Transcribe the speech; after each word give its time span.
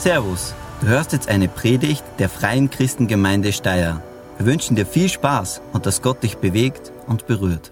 Servus, 0.00 0.54
du 0.80 0.86
hörst 0.86 1.12
jetzt 1.12 1.28
eine 1.28 1.46
Predigt 1.46 2.02
der 2.18 2.30
Freien 2.30 2.70
Christengemeinde 2.70 3.52
Steyr. 3.52 4.02
Wir 4.38 4.46
wünschen 4.46 4.74
dir 4.74 4.86
viel 4.86 5.10
Spaß 5.10 5.60
und 5.74 5.84
dass 5.84 6.00
Gott 6.00 6.22
dich 6.22 6.38
bewegt 6.38 6.90
und 7.06 7.26
berührt. 7.26 7.70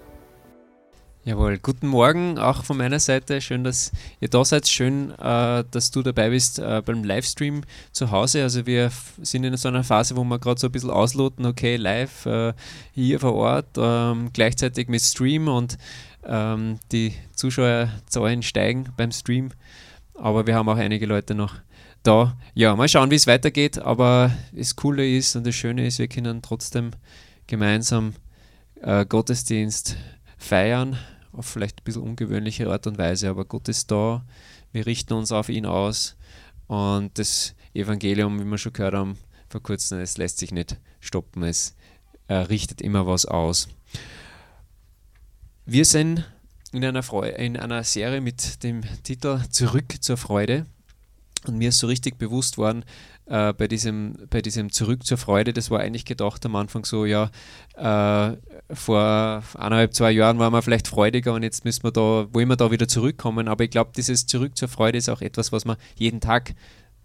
Jawohl, 1.23 1.57
guten 1.57 1.87
Morgen 1.87 2.37
auch 2.37 2.63
von 2.63 2.77
meiner 2.77 2.99
Seite. 2.99 3.41
Schön, 3.41 3.63
dass 3.63 3.91
ihr 4.19 4.29
da 4.29 4.45
seid. 4.45 4.67
Schön, 4.67 5.09
äh, 5.17 5.63
dass 5.71 5.89
du 5.89 6.03
dabei 6.03 6.29
bist 6.29 6.59
äh, 6.59 6.83
beim 6.85 7.03
Livestream 7.03 7.63
zu 7.93 8.11
Hause. 8.11 8.43
Also 8.43 8.67
wir 8.67 8.91
sind 9.23 9.43
in 9.43 9.57
so 9.57 9.67
einer 9.67 9.83
Phase, 9.83 10.15
wo 10.15 10.23
wir 10.23 10.37
gerade 10.37 10.61
so 10.61 10.67
ein 10.67 10.71
bisschen 10.71 10.91
ausloten, 10.91 11.47
okay, 11.47 11.77
live 11.77 12.27
äh, 12.27 12.53
hier 12.93 13.19
vor 13.19 13.33
Ort, 13.33 13.69
ähm, 13.75 14.29
gleichzeitig 14.33 14.87
mit 14.87 15.01
Stream 15.01 15.47
und 15.47 15.79
ähm, 16.23 16.77
die 16.91 17.11
Zuschauerzahlen 17.33 18.43
steigen 18.43 18.89
beim 18.95 19.11
Stream. 19.11 19.49
Aber 20.13 20.45
wir 20.45 20.53
haben 20.53 20.69
auch 20.69 20.77
einige 20.77 21.07
Leute 21.07 21.33
noch 21.33 21.55
da. 22.03 22.37
Ja, 22.53 22.75
mal 22.75 22.87
schauen, 22.87 23.11
wie 23.11 23.15
es 23.15 23.27
weitergeht. 23.27 23.79
Aber 23.79 24.31
das 24.51 24.75
Coole 24.75 25.07
ist 25.07 25.35
und 25.35 25.45
das 25.45 25.55
Schöne 25.55 25.85
ist, 25.85 25.99
wir 25.99 26.07
können 26.07 26.41
trotzdem 26.41 26.91
gemeinsam 27.47 28.13
äh, 28.81 29.05
Gottesdienst 29.05 29.97
feiern, 30.37 30.97
auf 31.31 31.45
vielleicht 31.45 31.81
ein 31.81 31.83
bisschen 31.83 32.03
ungewöhnliche 32.03 32.69
Art 32.69 32.87
und 32.87 32.97
Weise, 32.97 33.29
aber 33.29 33.45
Gott 33.45 33.67
ist 33.67 33.91
da, 33.91 34.23
wir 34.71 34.85
richten 34.85 35.13
uns 35.13 35.31
auf 35.31 35.49
ihn 35.49 35.65
aus 35.65 36.15
und 36.67 37.17
das 37.17 37.55
Evangelium, 37.73 38.39
wie 38.39 38.45
wir 38.45 38.57
schon 38.57 38.73
gehört 38.73 38.93
haben 38.93 39.17
vor 39.49 39.61
kurzem, 39.61 39.99
es 39.99 40.17
lässt 40.17 40.37
sich 40.37 40.51
nicht 40.51 40.77
stoppen, 40.99 41.43
es 41.43 41.75
äh, 42.27 42.35
richtet 42.35 42.81
immer 42.81 43.07
was 43.07 43.25
aus. 43.25 43.67
Wir 45.65 45.85
sind 45.85 46.29
in 46.71 46.85
einer, 46.85 47.03
Freude, 47.03 47.35
in 47.37 47.57
einer 47.57 47.83
Serie 47.83 48.21
mit 48.21 48.63
dem 48.63 48.81
Titel 49.03 49.41
Zurück 49.49 49.95
zur 50.01 50.17
Freude. 50.17 50.65
Und 51.47 51.57
mir 51.57 51.69
ist 51.69 51.79
so 51.79 51.87
richtig 51.87 52.17
bewusst 52.17 52.57
worden, 52.57 52.83
äh, 53.27 53.53
bei, 53.53 53.67
diesem, 53.67 54.15
bei 54.29 54.41
diesem 54.41 54.71
Zurück 54.71 55.05
zur 55.05 55.17
Freude, 55.17 55.53
das 55.53 55.71
war 55.71 55.79
eigentlich 55.79 56.05
gedacht 56.05 56.45
am 56.45 56.55
Anfang 56.55 56.83
so, 56.83 57.05
ja, 57.05 57.29
äh, 57.75 58.35
vor 58.73 59.43
eineinhalb, 59.55 59.93
zwei 59.93 60.11
Jahren 60.11 60.39
waren 60.39 60.51
wir 60.51 60.61
vielleicht 60.61 60.87
freudiger 60.87 61.33
und 61.33 61.43
jetzt 61.43 61.63
müssen 61.63 61.83
wir 61.83 61.91
da, 61.91 62.27
wollen 62.33 62.49
wir 62.49 62.55
da 62.55 62.71
wieder 62.71 62.87
zurückkommen. 62.87 63.47
Aber 63.47 63.63
ich 63.63 63.69
glaube, 63.69 63.91
dieses 63.95 64.25
Zurück 64.25 64.57
zur 64.57 64.67
Freude 64.67 64.97
ist 64.97 65.09
auch 65.09 65.21
etwas, 65.21 65.51
was 65.51 65.65
man 65.65 65.77
jeden 65.95 66.19
Tag 66.19 66.55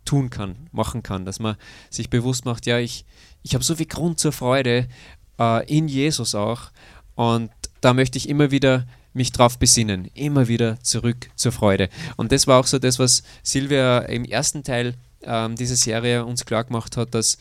tun 0.04 0.30
kann, 0.30 0.68
machen 0.72 1.02
kann, 1.02 1.24
dass 1.24 1.40
man 1.40 1.56
sich 1.90 2.10
bewusst 2.10 2.44
macht, 2.44 2.66
ja, 2.66 2.78
ich, 2.78 3.04
ich 3.42 3.54
habe 3.54 3.64
so 3.64 3.76
viel 3.76 3.86
Grund 3.86 4.18
zur 4.18 4.32
Freude 4.32 4.88
äh, 5.38 5.66
in 5.66 5.88
Jesus 5.88 6.34
auch 6.34 6.70
und 7.14 7.50
da 7.80 7.94
möchte 7.94 8.18
ich 8.18 8.28
immer 8.28 8.50
wieder 8.50 8.86
mich 9.14 9.32
drauf 9.32 9.58
besinnen, 9.58 10.10
immer 10.14 10.48
wieder 10.48 10.80
zurück 10.80 11.30
zur 11.36 11.52
Freude. 11.52 11.88
Und 12.16 12.32
das 12.32 12.46
war 12.46 12.60
auch 12.60 12.66
so 12.66 12.78
das, 12.78 12.98
was 12.98 13.22
Silvia 13.42 14.00
im 14.00 14.24
ersten 14.24 14.62
Teil 14.64 14.94
ähm, 15.22 15.56
dieser 15.56 15.76
Serie 15.76 16.24
uns 16.24 16.44
klar 16.44 16.64
gemacht 16.64 16.96
hat, 16.96 17.14
dass 17.14 17.38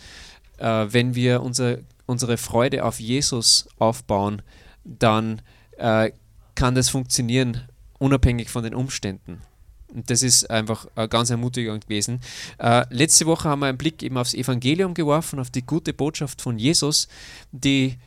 äh, 0.58 0.86
wenn 0.90 1.16
wir 1.16 1.42
unser, 1.42 1.80
unsere 2.06 2.38
Freude 2.38 2.86
auf 2.86 3.00
Jesus 3.00 3.68
aufbauen, 3.80 4.42
dann 4.84 5.42
äh, 5.78 6.12
kann 6.56 6.76
das 6.76 6.90
funktionieren, 6.90 7.62
unabhängig 7.98 8.50
von 8.50 8.64
den 8.64 8.76
Umständen. 8.76 9.42
Und 9.88 10.10
das 10.10 10.24
ist 10.24 10.50
einfach 10.50 10.88
äh, 10.96 11.08
ganz 11.08 11.30
ermutigend 11.30 11.88
gewesen. 11.88 12.20
Äh, 12.58 12.86
letzte 12.90 13.26
Woche 13.26 13.50
haben 13.50 13.60
wir 13.60 13.68
einen 13.68 13.78
Blick 13.78 14.02
eben 14.02 14.18
aufs 14.18 14.34
Evangelium 14.34 14.94
geworfen, 14.94 15.40
auf 15.40 15.52
die 15.52 15.66
gute 15.66 15.94
Botschaft 15.94 16.42
von 16.42 16.58
Jesus, 16.58 17.08
die 17.52 17.98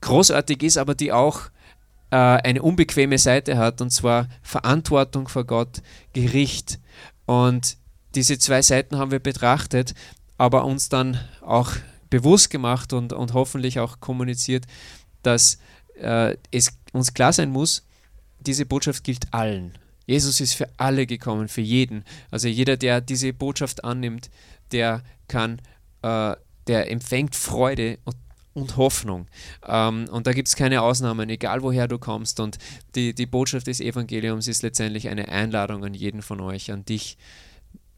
großartig 0.00 0.62
ist, 0.62 0.76
aber 0.76 0.94
die 0.94 1.12
auch 1.12 1.42
äh, 2.10 2.16
eine 2.16 2.62
unbequeme 2.62 3.18
Seite 3.18 3.58
hat, 3.58 3.80
und 3.80 3.90
zwar 3.90 4.28
Verantwortung 4.42 5.28
vor 5.28 5.44
Gott, 5.44 5.82
Gericht. 6.12 6.78
Und 7.26 7.76
diese 8.14 8.38
zwei 8.38 8.62
Seiten 8.62 8.96
haben 8.96 9.10
wir 9.10 9.18
betrachtet, 9.18 9.94
aber 10.38 10.64
uns 10.64 10.88
dann 10.88 11.18
auch 11.42 11.72
bewusst 12.10 12.50
gemacht 12.50 12.92
und, 12.92 13.12
und 13.12 13.34
hoffentlich 13.34 13.80
auch 13.80 14.00
kommuniziert, 14.00 14.64
dass 15.22 15.58
äh, 16.00 16.36
es 16.50 16.78
uns 16.92 17.14
klar 17.14 17.32
sein 17.32 17.50
muss, 17.50 17.84
diese 18.40 18.66
Botschaft 18.66 19.04
gilt 19.04 19.32
allen. 19.34 19.76
Jesus 20.06 20.40
ist 20.40 20.54
für 20.54 20.68
alle 20.76 21.06
gekommen, 21.06 21.48
für 21.48 21.62
jeden. 21.62 22.04
Also 22.30 22.48
jeder, 22.48 22.76
der 22.76 23.00
diese 23.00 23.32
Botschaft 23.32 23.84
annimmt, 23.84 24.30
der 24.70 25.02
kann, 25.26 25.60
äh, 26.02 26.36
der 26.68 26.90
empfängt 26.90 27.34
Freude 27.34 27.98
und, 28.04 28.16
und 28.56 28.76
Hoffnung. 28.78 29.26
Ähm, 29.66 30.06
und 30.10 30.26
da 30.26 30.32
gibt 30.32 30.48
es 30.48 30.56
keine 30.56 30.80
Ausnahmen, 30.80 31.28
egal 31.28 31.62
woher 31.62 31.86
du 31.86 31.98
kommst. 31.98 32.40
Und 32.40 32.58
die, 32.94 33.14
die 33.14 33.26
Botschaft 33.26 33.66
des 33.66 33.80
Evangeliums 33.80 34.48
ist 34.48 34.62
letztendlich 34.62 35.08
eine 35.08 35.28
Einladung 35.28 35.84
an 35.84 35.92
jeden 35.92 36.22
von 36.22 36.40
euch, 36.40 36.72
an 36.72 36.84
dich, 36.84 37.18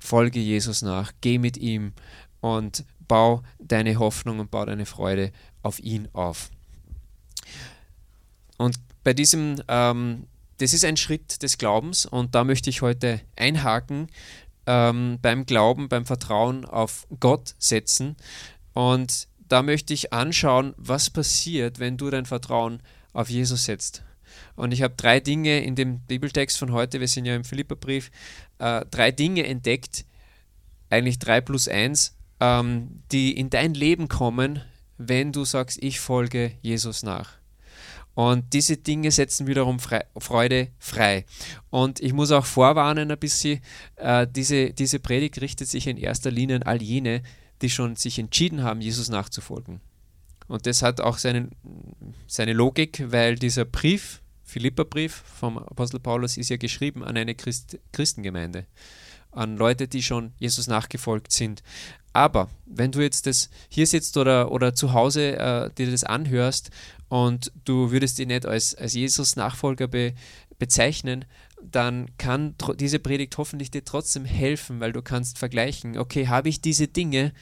folge 0.00 0.41
Jesus 0.41 0.82
nach, 0.82 1.12
geh 1.20 1.38
mit 1.38 1.56
ihm 1.56 1.92
und 2.41 2.84
bau 3.06 3.42
deine 3.58 3.98
Hoffnung 3.98 4.41
und 4.41 4.50
bau 4.50 4.64
deine 4.64 4.84
Freude 4.84 5.32
auf 5.62 5.78
ihn 5.78 6.08
auf. 6.12 6.50
Und 8.56 8.76
bei 9.04 9.14
diesem, 9.14 9.62
ähm, 9.68 10.26
das 10.58 10.72
ist 10.72 10.84
ein 10.84 10.97
Schritt 10.97 11.42
des 11.42 11.56
Glaubens 11.58 12.04
und 12.04 12.34
da 12.34 12.42
möchte 12.42 12.68
ich 12.68 12.82
heute 12.82 13.20
einhaken, 13.36 14.08
ähm, 14.66 15.18
beim 15.22 15.47
Glauben, 15.47 15.88
beim 15.88 16.04
Vertrauen 16.04 16.64
auf 16.64 17.06
Gott 17.20 17.54
setzen 17.58 18.16
und 18.74 19.28
da 19.48 19.62
möchte 19.62 19.94
ich 19.94 20.12
anschauen, 20.12 20.75
was 20.76 21.10
passiert, 21.10 21.78
wenn 21.78 21.97
du 21.97 22.10
dein 22.10 22.26
Vertrauen 22.26 22.82
auf 23.12 23.31
Jesus 23.31 23.64
setzt. 23.64 24.03
Und 24.56 24.72
ich 24.72 24.82
habe 24.82 24.94
drei 24.97 25.20
Dinge 25.20 25.60
in 25.60 25.75
dem 25.75 26.00
Bibeltext 26.00 26.59
von 26.59 26.72
heute, 26.72 27.00
wir 27.00 27.09
sind 27.09 27.25
ja 27.25 27.34
im 27.34 27.44
Philipperbrief, 27.44 28.10
äh, 28.59 28.84
drei 28.91 29.10
Dinge 29.10 29.47
entdeckt, 29.47 30.04
eigentlich 30.91 31.19
drei 31.19 31.41
plus 31.41 31.69
eins, 31.69 32.16
ähm, 32.41 33.03
die 33.12 33.36
in 33.36 33.50
dein 33.50 33.75
Leben 33.75 34.09
kommen, 34.09 34.62
wenn 34.97 35.32
du 35.32 35.44
sagst, 35.44 35.82
ich 35.82 36.00
folge 36.00 36.53
Jesus 36.60 37.03
nach. 37.03 37.38
Und 38.15 38.53
diese 38.53 38.76
Dinge 38.76 39.12
setzen 39.12 39.47
wiederum 39.47 39.78
frei, 39.78 40.04
Freude 40.16 40.69
frei. 40.80 41.25
Und 41.70 42.00
ich 42.00 42.12
muss 42.12 42.32
auch 42.32 42.47
vorwarnen 42.47 43.12
ein 43.12 43.19
bisschen, 43.19 43.60
äh, 43.94 44.26
diese, 44.28 44.72
diese 44.72 44.98
Predigt 44.98 45.41
richtet 45.41 45.69
sich 45.69 45.86
in 45.86 45.97
erster 45.97 46.32
Linie 46.32 46.56
an 46.56 46.62
all 46.65 46.82
jene, 46.82 47.22
die 47.62 47.70
schon 47.70 47.96
sich 47.96 48.19
entschieden 48.19 48.62
haben, 48.62 48.80
Jesus 48.80 49.08
nachzufolgen. 49.08 49.80
Und 50.46 50.66
das 50.66 50.82
hat 50.82 51.00
auch 51.00 51.19
seinen, 51.19 51.50
seine 52.26 52.54
Logik, 52.54 53.04
weil 53.10 53.36
dieser 53.36 53.64
Brief, 53.64 54.22
Philipperbrief 54.44 55.22
vom 55.38 55.58
Apostel 55.58 56.00
Paulus, 56.00 56.36
ist 56.38 56.48
ja 56.48 56.56
geschrieben 56.56 57.04
an 57.04 57.16
eine 57.16 57.34
Christ, 57.34 57.78
Christengemeinde, 57.92 58.64
an 59.30 59.56
Leute, 59.56 59.88
die 59.88 60.02
schon 60.02 60.32
Jesus 60.38 60.66
nachgefolgt 60.66 61.32
sind. 61.32 61.62
Aber 62.14 62.48
wenn 62.64 62.91
du 62.91 63.00
jetzt 63.00 63.26
das 63.26 63.50
hier 63.68 63.86
sitzt 63.86 64.16
oder, 64.16 64.50
oder 64.50 64.74
zu 64.74 64.94
Hause 64.94 65.36
äh, 65.36 65.70
dir 65.76 65.91
das 65.91 66.04
anhörst 66.04 66.70
und 67.08 67.52
du 67.64 67.91
würdest 67.91 68.18
ihn 68.18 68.28
nicht 68.28 68.47
als, 68.47 68.74
als 68.74 68.94
Jesus-Nachfolger 68.94 69.86
be, 69.86 70.14
bezeichnen, 70.58 71.26
dann 71.62 72.10
kann 72.19 72.54
diese 72.78 72.98
Predigt 72.98 73.36
hoffentlich 73.38 73.70
dir 73.70 73.84
trotzdem 73.84 74.24
helfen, 74.24 74.80
weil 74.80 74.92
du 74.92 75.02
kannst 75.02 75.38
vergleichen, 75.38 75.98
okay, 75.98 76.28
habe 76.28 76.48
ich 76.48 76.60
diese 76.60 76.88
Dinge, 76.88 77.32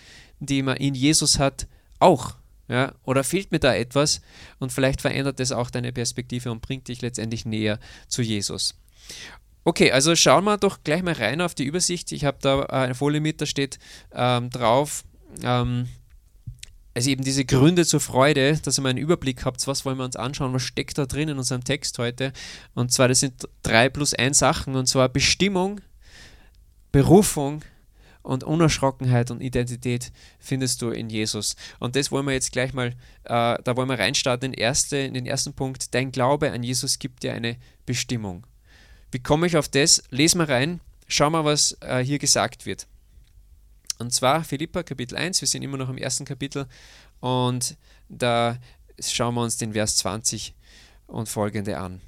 die 0.40 0.62
man 0.62 0.76
in 0.76 0.94
Jesus 0.94 1.38
hat, 1.38 1.66
auch? 1.98 2.36
Ja, 2.68 2.92
oder 3.04 3.22
fehlt 3.22 3.52
mir 3.52 3.60
da 3.60 3.74
etwas? 3.74 4.20
Und 4.58 4.72
vielleicht 4.72 5.00
verändert 5.00 5.38
es 5.38 5.52
auch 5.52 5.70
deine 5.70 5.92
Perspektive 5.92 6.50
und 6.50 6.62
bringt 6.62 6.88
dich 6.88 7.00
letztendlich 7.00 7.46
näher 7.46 7.78
zu 8.08 8.22
Jesus. 8.22 8.74
Okay, 9.62 9.92
also 9.92 10.16
schauen 10.16 10.44
wir 10.44 10.58
doch 10.58 10.78
gleich 10.82 11.02
mal 11.02 11.14
rein 11.14 11.40
auf 11.40 11.54
die 11.54 11.64
Übersicht. 11.64 12.10
Ich 12.12 12.24
habe 12.24 12.38
da 12.40 12.62
eine 12.62 12.94
Folie 12.94 13.20
mit, 13.20 13.40
da 13.40 13.46
steht 13.46 13.78
ähm, 14.12 14.50
drauf, 14.50 15.04
ähm, 15.42 15.88
also 16.96 17.10
eben 17.10 17.22
diese 17.22 17.44
Gründe 17.44 17.84
zur 17.84 18.00
Freude, 18.00 18.58
dass 18.62 18.78
ihr 18.78 18.82
mal 18.82 18.88
einen 18.88 18.98
Überblick 18.98 19.44
habt, 19.44 19.66
was 19.66 19.84
wollen 19.84 19.98
wir 19.98 20.04
uns 20.06 20.16
anschauen, 20.16 20.54
was 20.54 20.62
steckt 20.62 20.96
da 20.96 21.04
drin 21.04 21.28
in 21.28 21.36
unserem 21.36 21.62
Text 21.62 21.98
heute. 21.98 22.32
Und 22.74 22.90
zwar, 22.90 23.06
das 23.06 23.20
sind 23.20 23.46
drei 23.62 23.90
plus 23.90 24.14
ein 24.14 24.32
Sachen, 24.32 24.74
und 24.76 24.86
zwar 24.86 25.10
Bestimmung, 25.10 25.82
Berufung 26.92 27.60
und 28.22 28.44
Unerschrockenheit 28.44 29.30
und 29.30 29.42
Identität 29.42 30.10
findest 30.38 30.80
du 30.80 30.88
in 30.88 31.10
Jesus. 31.10 31.54
Und 31.80 31.96
das 31.96 32.10
wollen 32.10 32.24
wir 32.24 32.32
jetzt 32.32 32.52
gleich 32.52 32.72
mal, 32.72 32.94
äh, 33.24 33.58
da 33.62 33.76
wollen 33.76 33.90
wir 33.90 33.98
reinstarten 33.98 34.54
in, 34.54 34.58
erste, 34.58 34.96
in 34.96 35.12
den 35.12 35.26
ersten 35.26 35.52
Punkt. 35.52 35.94
Dein 35.94 36.12
Glaube 36.12 36.50
an 36.50 36.62
Jesus 36.62 36.98
gibt 36.98 37.24
dir 37.24 37.34
eine 37.34 37.58
Bestimmung. 37.84 38.46
Wie 39.10 39.22
komme 39.22 39.46
ich 39.46 39.58
auf 39.58 39.68
das? 39.68 40.02
Lesen 40.08 40.38
wir 40.38 40.48
rein, 40.48 40.80
schauen 41.08 41.32
wir, 41.32 41.44
was 41.44 41.76
äh, 41.82 42.02
hier 42.02 42.18
gesagt 42.18 42.64
wird. 42.64 42.86
Und 43.98 44.12
zwar 44.12 44.44
Philippa 44.44 44.82
Kapitel 44.82 45.16
1, 45.16 45.40
wir 45.40 45.48
sind 45.48 45.62
immer 45.62 45.78
noch 45.78 45.88
im 45.88 45.98
ersten 45.98 46.24
Kapitel 46.24 46.66
und 47.20 47.76
da 48.08 48.58
schauen 49.00 49.34
wir 49.34 49.42
uns 49.42 49.56
den 49.56 49.72
Vers 49.72 49.96
20 49.96 50.54
und 51.06 51.28
folgende 51.28 51.78
an. 51.78 52.00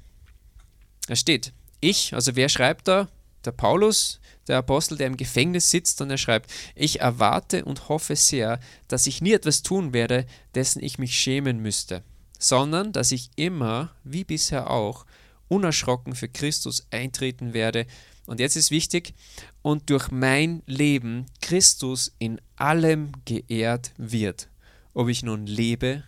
Da 1.07 1.15
steht, 1.15 1.53
ich, 1.79 2.13
also 2.13 2.35
wer 2.35 2.49
schreibt 2.49 2.87
da? 2.87 3.07
Der 3.45 3.51
Paulus, 3.51 4.19
der 4.47 4.57
Apostel, 4.57 4.97
der 4.97 5.07
im 5.07 5.17
Gefängnis 5.17 5.71
sitzt 5.71 6.01
und 6.01 6.11
er 6.11 6.17
schreibt, 6.17 6.51
ich 6.75 6.99
erwarte 6.99 7.63
und 7.65 7.87
hoffe 7.87 8.15
sehr, 8.15 8.59
dass 8.87 9.07
ich 9.07 9.21
nie 9.21 9.31
etwas 9.31 9.63
tun 9.63 9.93
werde, 9.93 10.25
dessen 10.55 10.83
ich 10.83 10.99
mich 10.99 11.17
schämen 11.17 11.61
müsste, 11.61 12.03
sondern 12.37 12.91
dass 12.91 13.11
ich 13.11 13.29
immer, 13.37 13.91
wie 14.03 14.25
bisher 14.25 14.69
auch, 14.69 15.05
unerschrocken 15.47 16.15
für 16.15 16.27
Christus 16.27 16.85
eintreten 16.91 17.53
werde 17.53 17.87
Und 18.29 18.39
jetzt 18.39 18.55
ist 18.55 18.69
wichtig, 18.69 19.15
und 19.63 19.89
durch 19.89 20.11
mein 20.11 20.61
Leben 20.67 21.25
Christus 21.41 22.13
in 22.19 22.39
allem 22.57 23.11
geehrt 23.25 23.91
wird, 23.97 24.49
ob 24.93 25.07
ich 25.07 25.23
nun 25.23 25.47
lebe 25.47 26.03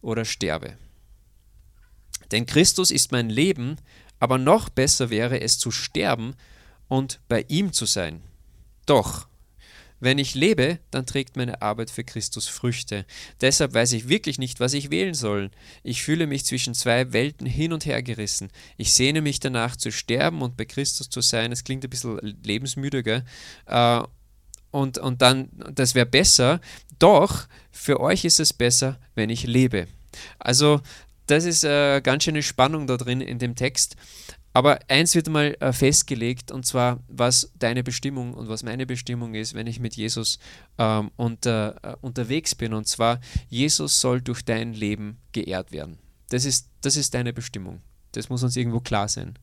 oder 0.00 0.24
sterbe. 0.24 0.76
Denn 2.32 2.46
Christus 2.46 2.90
ist 2.90 3.12
mein 3.12 3.30
Leben, 3.30 3.76
aber 4.18 4.38
noch 4.38 4.70
besser 4.70 5.08
wäre 5.08 5.40
es 5.40 5.56
zu 5.56 5.70
sterben 5.70 6.34
und 6.88 7.20
bei 7.28 7.44
ihm 7.46 7.72
zu 7.72 7.86
sein. 7.86 8.22
Doch, 8.84 9.28
wenn 10.02 10.18
ich 10.18 10.34
lebe, 10.34 10.80
dann 10.90 11.06
trägt 11.06 11.36
meine 11.36 11.62
Arbeit 11.62 11.88
für 11.88 12.02
Christus 12.02 12.48
Früchte. 12.48 13.06
Deshalb 13.40 13.72
weiß 13.72 13.92
ich 13.92 14.08
wirklich 14.08 14.36
nicht, 14.36 14.58
was 14.58 14.72
ich 14.72 14.90
wählen 14.90 15.14
soll. 15.14 15.52
Ich 15.84 16.02
fühle 16.02 16.26
mich 16.26 16.44
zwischen 16.44 16.74
zwei 16.74 17.12
Welten 17.12 17.46
hin 17.46 17.72
und 17.72 17.86
her 17.86 18.02
gerissen. 18.02 18.50
Ich 18.76 18.94
sehne 18.94 19.20
mich 19.20 19.38
danach 19.38 19.76
zu 19.76 19.92
sterben 19.92 20.42
und 20.42 20.56
bei 20.56 20.64
Christus 20.64 21.08
zu 21.08 21.20
sein. 21.20 21.52
Es 21.52 21.62
klingt 21.62 21.84
ein 21.84 21.90
bisschen 21.90 22.18
lebensmüde, 22.42 23.04
gell? 23.04 23.24
Äh, 23.66 24.02
und, 24.72 24.98
und 24.98 25.22
dann, 25.22 25.50
das 25.72 25.94
wäre 25.94 26.06
besser. 26.06 26.60
Doch, 26.98 27.46
für 27.70 28.00
euch 28.00 28.24
ist 28.24 28.40
es 28.40 28.52
besser, 28.52 28.98
wenn 29.14 29.30
ich 29.30 29.44
lebe. 29.44 29.86
Also, 30.40 30.80
das 31.28 31.44
ist 31.44 31.64
eine 31.64 31.98
äh, 31.98 32.00
ganz 32.00 32.24
schöne 32.24 32.42
Spannung 32.42 32.88
da 32.88 32.96
drin 32.96 33.20
in 33.20 33.38
dem 33.38 33.54
Text. 33.54 33.94
Aber 34.54 34.80
eins 34.88 35.14
wird 35.14 35.28
mal 35.28 35.56
äh, 35.60 35.72
festgelegt, 35.72 36.52
und 36.52 36.66
zwar, 36.66 37.00
was 37.08 37.50
deine 37.58 37.82
Bestimmung 37.82 38.34
und 38.34 38.48
was 38.48 38.62
meine 38.62 38.84
Bestimmung 38.84 39.34
ist, 39.34 39.54
wenn 39.54 39.66
ich 39.66 39.80
mit 39.80 39.96
Jesus 39.96 40.38
ähm, 40.78 41.10
unter, 41.16 41.78
äh, 41.82 41.96
unterwegs 42.02 42.54
bin. 42.54 42.74
Und 42.74 42.86
zwar, 42.86 43.20
Jesus 43.48 44.00
soll 44.00 44.20
durch 44.20 44.42
dein 44.42 44.74
Leben 44.74 45.18
geehrt 45.32 45.72
werden. 45.72 45.98
Das 46.28 46.44
ist, 46.44 46.68
das 46.82 46.96
ist 46.96 47.14
deine 47.14 47.32
Bestimmung. 47.32 47.80
Das 48.12 48.28
muss 48.28 48.42
uns 48.42 48.56
irgendwo 48.56 48.80
klar 48.80 49.08
sein. 49.08 49.38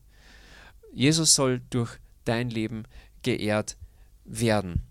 Jesus 0.92 1.34
soll 1.34 1.60
durch 1.70 1.98
dein 2.24 2.50
Leben 2.50 2.84
geehrt 3.22 3.76
werden. 4.24 4.82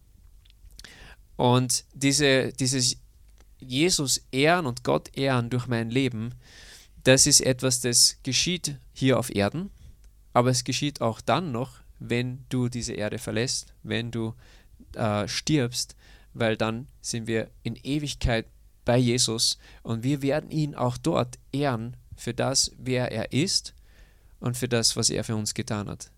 Und 1.38 1.86
diese, 1.94 2.52
dieses 2.52 2.98
Jesus 3.60 4.26
ehren 4.32 4.66
und 4.66 4.84
Gott 4.84 5.16
ehren 5.18 5.50
durch 5.50 5.68
mein 5.68 5.90
Leben, 5.90 6.36
das 7.04 7.26
ist 7.26 7.40
etwas, 7.40 7.80
das 7.80 8.18
geschieht 8.24 8.78
hier 8.94 9.18
auf 9.18 9.34
Erden 9.34 9.72
aber 10.34 10.50
es 10.50 10.64
geschieht 10.64 11.02
auch 11.02 11.22
dann 11.22 11.52
noch, 11.52 11.80
wenn 12.00 12.46
du 12.50 12.70
diese 12.70 12.94
Erde 12.94 13.18
verlässt, 13.18 13.74
wenn 13.84 14.12
du 14.12 14.34
äh, 14.96 15.28
stirbst, 15.28 15.96
weil 16.34 16.58
dann 16.58 16.88
sind 17.02 17.28
wir 17.28 17.50
in 17.64 17.76
Ewigkeit 17.76 18.46
bei 18.86 18.98
Jesus 18.98 19.58
und 19.84 20.04
wir 20.04 20.22
werden 20.22 20.52
ihn 20.52 20.76
auch 20.76 20.98
dort 20.98 21.38
ehren 21.52 21.98
für 22.16 22.34
das, 22.34 22.72
wer 22.78 23.12
er 23.12 23.32
ist 23.34 23.74
und 24.40 24.58
für 24.58 24.68
das, 24.68 24.96
was 24.96 25.10
er 25.10 25.24
für 25.24 25.36
uns 25.36 25.54
getan 25.54 25.90
hat. 25.90 26.12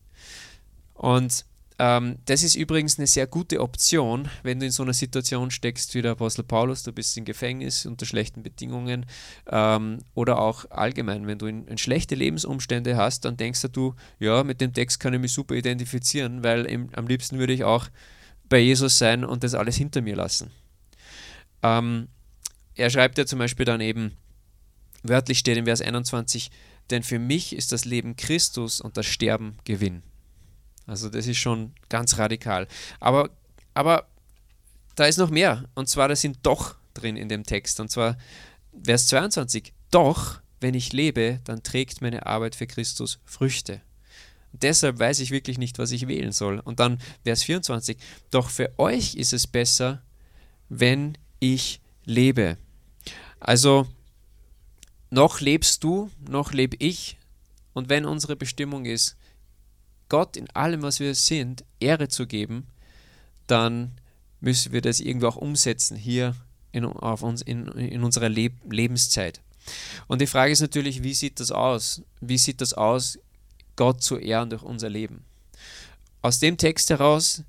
Und 0.94 1.46
ähm, 1.81 2.19
das 2.25 2.44
ist 2.44 2.54
übrigens 2.54 3.00
eine 3.00 3.07
sehr 3.07 3.25
gute 3.25 3.60
Option, 3.60 4.30
wenn 4.44 4.60
du 4.60 4.68
in 4.68 4.72
so 4.72 4.83
einer 4.83 4.94
Situation 4.94 5.50
steckst 5.50 5.95
wie 5.95 6.04
der 6.04 6.12
Apostel 6.12 6.44
Paulus, 6.44 6.83
du 6.83 6.94
bist 6.94 7.18
im 7.18 7.25
Gefängnis 7.25 7.88
unter 7.88 8.06
schlechten 8.06 8.44
Bedingungen 8.44 9.07
ähm, 9.50 9.98
oder 10.13 10.38
auch 10.38 10.69
allgemein, 10.69 11.25
wenn 11.25 11.39
du 11.39 11.48
in, 11.48 11.66
in, 11.66 11.80
schlechte 11.80 12.13
Lebensumstände 12.13 12.98
hast, 12.98 13.25
dann 13.25 13.36
denkst 13.36 13.66
du, 13.72 13.95
ja, 14.19 14.44
mit 14.44 14.62
dem 14.62 14.74
Text 14.74 15.00
kann 15.00 15.16
ich 15.16 15.19
mich 15.19 15.33
super 15.33 15.56
identifizieren, 15.56 16.44
weil 16.44 16.66
im, 16.66 16.92
am 16.94 17.07
liebsten 17.07 17.39
würde 17.39 17.54
ich 17.54 17.63
auch 17.63 17.88
bei 18.48 18.60
Jesus 18.60 19.00
sein 19.00 19.25
und 19.25 19.44
das 19.44 19.56
alles 19.56 19.75
hinter 19.75 20.04
mir 20.04 20.16
lassen. 20.16 20.51
Ähm, 21.63 22.10
er 22.75 22.92
schreibt 22.92 23.18
ja 23.18 23.25
zum 23.25 23.39
Beispiel 23.39 23.66
dann 23.66 23.81
eben, 23.81 24.12
wörtlich 25.01 25.39
steht 25.39 25.57
in 25.57 25.66
Vers 25.66 25.81
21, 25.81 26.51
denn 26.92 27.01
für 27.01 27.18
mich 27.18 27.56
ist 27.56 27.72
das 27.72 27.86
Leben 27.86 28.18
Christus 28.18 28.81
und 28.81 28.98
das 28.98 29.07
Sterben 29.07 29.57
Gewinn. 29.63 30.04
Also 30.92 31.08
das 31.08 31.26
ist 31.26 31.38
schon 31.38 31.72
ganz 31.88 32.18
radikal. 32.18 32.68
Aber, 33.00 33.30
aber 33.74 34.08
da 34.96 35.06
ist 35.06 35.18
noch 35.18 35.30
mehr. 35.30 35.64
Und 35.74 35.88
zwar, 35.88 36.10
da 36.10 36.18
sind 36.18 36.40
doch 36.44 36.76
drin 36.94 37.16
in 37.16 37.30
dem 37.30 37.46
Text. 37.46 37.80
Und 37.80 37.90
zwar 37.90 38.18
Vers 38.84 39.08
22. 39.08 39.72
Doch, 39.90 40.42
wenn 40.60 40.74
ich 40.74 40.92
lebe, 40.92 41.40
dann 41.46 41.64
trägt 41.64 42.02
meine 42.02 42.26
Arbeit 42.26 42.56
für 42.58 42.68
Christus 42.68 43.20
Früchte. 43.24 43.80
Deshalb 44.52 45.00
weiß 45.00 45.22
ich 45.22 45.32
wirklich 45.32 45.58
nicht, 45.58 45.80
was 45.80 45.92
ich 45.92 46.10
wählen 46.10 46.34
soll. 46.34 46.60
Und 46.60 46.82
dann 46.82 47.00
Vers 47.24 47.44
24. 47.44 47.96
Doch 48.30 48.50
für 48.50 48.78
euch 48.78 49.16
ist 49.16 49.32
es 49.32 49.48
besser, 49.48 50.02
wenn 50.68 51.18
ich 51.40 51.80
lebe. 52.04 52.58
Also, 53.40 53.88
noch 55.10 55.40
lebst 55.40 55.86
du, 55.86 56.12
noch 56.30 56.52
lebe 56.52 56.76
ich. 56.80 57.16
Und 57.72 57.88
wenn 57.88 58.04
unsere 58.04 58.36
Bestimmung 58.36 58.84
ist, 58.84 59.16
Gott 60.12 60.36
in 60.36 60.50
allem, 60.50 60.81
was 60.81 61.00
wir 61.00 61.16
sind, 61.16 61.63
Ehre 61.80 62.10
zu 62.10 62.28
geben, 62.28 62.68
dann 63.48 63.92
müssen 64.42 64.74
wir 64.74 64.81
das 64.81 65.00
irgendwie 65.00 65.25
auch 65.25 65.38
umsetzen 65.38 65.96
hier 65.96 66.36
in, 66.74 66.84
auf 66.84 67.24
uns, 67.24 67.42
in, 67.42 67.69
in 67.69 68.04
unserer 68.04 68.28
Leb 68.28 68.52
Lebenszeit. 68.69 69.40
Und 70.08 70.19
die 70.19 70.28
Frage 70.28 70.52
ist 70.52 70.60
natürlich, 70.60 71.02
wie 71.02 71.13
sieht 71.13 71.40
das 71.40 71.50
aus? 71.50 72.02
Wie 72.19 72.38
sieht 72.38 72.60
das 72.60 72.74
aus, 72.74 73.19
Gott 73.78 74.04
zu 74.04 74.18
ehren 74.18 74.50
durch 74.50 74.63
unser 74.63 74.90
Leben? 74.90 75.24
Aus 76.22 76.40
dem 76.40 76.57
Text 76.57 76.90
heraus 76.90 77.44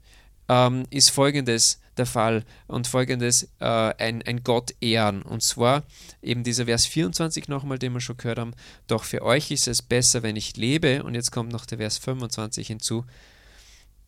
ähm, 0.53 0.85
ist 0.91 1.11
folgendes 1.11 1.81
der 1.97 2.07
Fall 2.07 2.45
und 2.67 2.87
folgendes 2.87 3.45
äh, 3.61 3.65
ein, 3.65 4.23
ein 4.23 4.43
Gott 4.45 4.75
ehren. 4.81 5.23
Und 5.23 5.43
zwar 5.43 5.85
eben 6.23 6.45
dieser 6.45 6.67
Vers 6.67 6.87
24 6.87 7.49
nochmal, 7.49 7.79
den 7.79 7.93
wir 7.93 8.01
schon 8.01 8.17
gehört 8.17 8.39
haben. 8.39 8.55
Doch 8.87 9.05
für 9.05 9.23
euch 9.23 9.51
ist 9.51 9.69
es 9.69 9.83
besser, 9.83 10.23
wenn 10.23 10.37
ich 10.37 10.57
lebe. 10.57 11.03
Und 11.05 11.15
jetzt 11.15 11.33
kommt 11.33 11.53
noch 11.53 11.67
der 11.67 11.79
Vers 11.79 11.99
25 11.99 12.67
hinzu. 12.67 13.05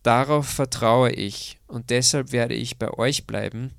Darauf 0.03 0.47
vertraue 0.47 1.11
ich 1.11 1.57
und 1.65 1.89
deshalb 1.89 2.31
werde 2.31 2.53
ich 2.53 2.77
bei 2.77 2.91
euch 2.91 3.25
bleiben, 3.25 3.71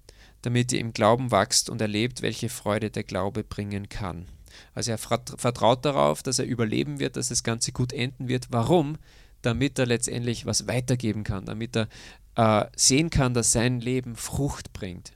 damit 0.42 0.72
ihr 0.72 0.80
im 0.80 0.92
Glauben 0.92 1.30
wachst 1.30 1.70
und 1.70 1.80
erlebt, 1.80 2.20
welche 2.20 2.48
Freude 2.48 2.90
der 2.90 3.04
Glaube 3.04 3.44
bringen 3.44 3.88
kann. 3.88 4.26
Also 4.74 4.90
er 4.90 4.98
vertraut 4.98 5.84
darauf, 5.84 6.24
dass 6.24 6.40
er 6.40 6.46
überleben 6.46 6.98
wird, 6.98 7.16
dass 7.16 7.28
das 7.28 7.44
Ganze 7.44 7.70
gut 7.70 7.92
enden 7.92 8.26
wird. 8.26 8.48
Warum? 8.50 8.98
Damit 9.42 9.78
er 9.78 9.86
letztendlich 9.86 10.46
was 10.46 10.66
weitergeben 10.66 11.22
kann, 11.22 11.44
damit 11.44 11.76
er 11.76 11.88
äh, 12.36 12.66
sehen 12.76 13.10
kann, 13.10 13.34
dass 13.34 13.52
sein 13.52 13.80
Leben 13.80 14.16
Frucht 14.16 14.72
bringt. 14.72 15.12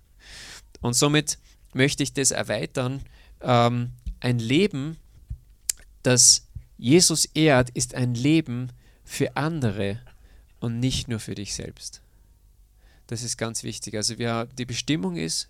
Und 0.81 0.95
somit 0.95 1.39
möchte 1.73 2.03
ich 2.03 2.13
das 2.13 2.31
erweitern. 2.31 3.03
Ähm, 3.41 3.93
ein 4.21 4.39
Leben, 4.39 4.97
das 6.03 6.47
Jesus 6.77 7.27
ehrt, 7.27 7.71
ist 7.71 7.95
ein 7.95 8.15
Leben 8.15 8.73
für 9.05 9.37
andere 9.37 10.01
und 10.61 10.81
nicht 10.81 11.09
nur 11.09 11.21
für 11.21 11.35
dich 11.35 11.55
selbst. 11.55 12.03
Das 13.07 13.23
ist 13.23 13.37
ganz 13.37 13.65
wichtig. 13.65 13.97
Also 13.97 14.19
wir, 14.19 14.47
die 14.57 14.67
Bestimmung 14.67 15.17
ist, 15.17 15.49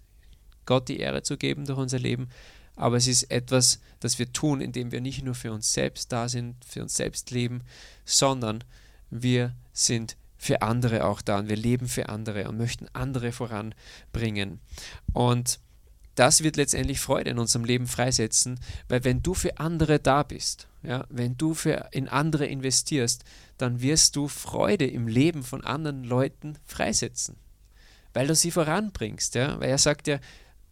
Gott 0.66 0.88
die 0.88 0.98
Ehre 0.98 1.22
zu 1.22 1.36
geben 1.36 1.66
durch 1.66 1.78
unser 1.78 1.98
Leben, 1.98 2.28
aber 2.76 2.96
es 2.96 3.06
ist 3.06 3.24
etwas, 3.24 3.80
das 4.00 4.18
wir 4.18 4.32
tun, 4.32 4.60
indem 4.60 4.92
wir 4.92 5.00
nicht 5.00 5.22
nur 5.22 5.34
für 5.34 5.52
uns 5.52 5.72
selbst 5.72 6.10
da 6.12 6.28
sind, 6.28 6.64
für 6.64 6.82
uns 6.82 6.96
selbst 6.96 7.30
leben, 7.30 7.62
sondern 8.04 8.64
wir 9.10 9.54
sind 9.72 10.16
für 10.40 10.62
andere 10.62 11.04
auch 11.04 11.20
da 11.20 11.38
und 11.38 11.50
wir 11.50 11.56
leben 11.56 11.86
für 11.86 12.08
andere 12.08 12.48
und 12.48 12.56
möchten 12.56 12.86
andere 12.94 13.30
voranbringen. 13.30 14.58
Und 15.12 15.60
das 16.14 16.42
wird 16.42 16.56
letztendlich 16.56 16.98
Freude 16.98 17.28
in 17.28 17.38
unserem 17.38 17.66
Leben 17.66 17.86
freisetzen, 17.86 18.58
weil 18.88 19.04
wenn 19.04 19.22
du 19.22 19.34
für 19.34 19.58
andere 19.58 20.00
da 20.00 20.22
bist, 20.22 20.66
ja, 20.82 21.04
wenn 21.10 21.36
du 21.36 21.52
für 21.52 21.90
in 21.92 22.08
andere 22.08 22.46
investierst, 22.46 23.22
dann 23.58 23.82
wirst 23.82 24.16
du 24.16 24.28
Freude 24.28 24.86
im 24.86 25.08
Leben 25.08 25.42
von 25.42 25.62
anderen 25.62 26.04
Leuten 26.04 26.56
freisetzen, 26.64 27.36
weil 28.14 28.26
du 28.26 28.34
sie 28.34 28.50
voranbringst. 28.50 29.34
Ja? 29.34 29.60
Weil 29.60 29.68
er 29.68 29.78
sagt 29.78 30.08
ja, 30.08 30.20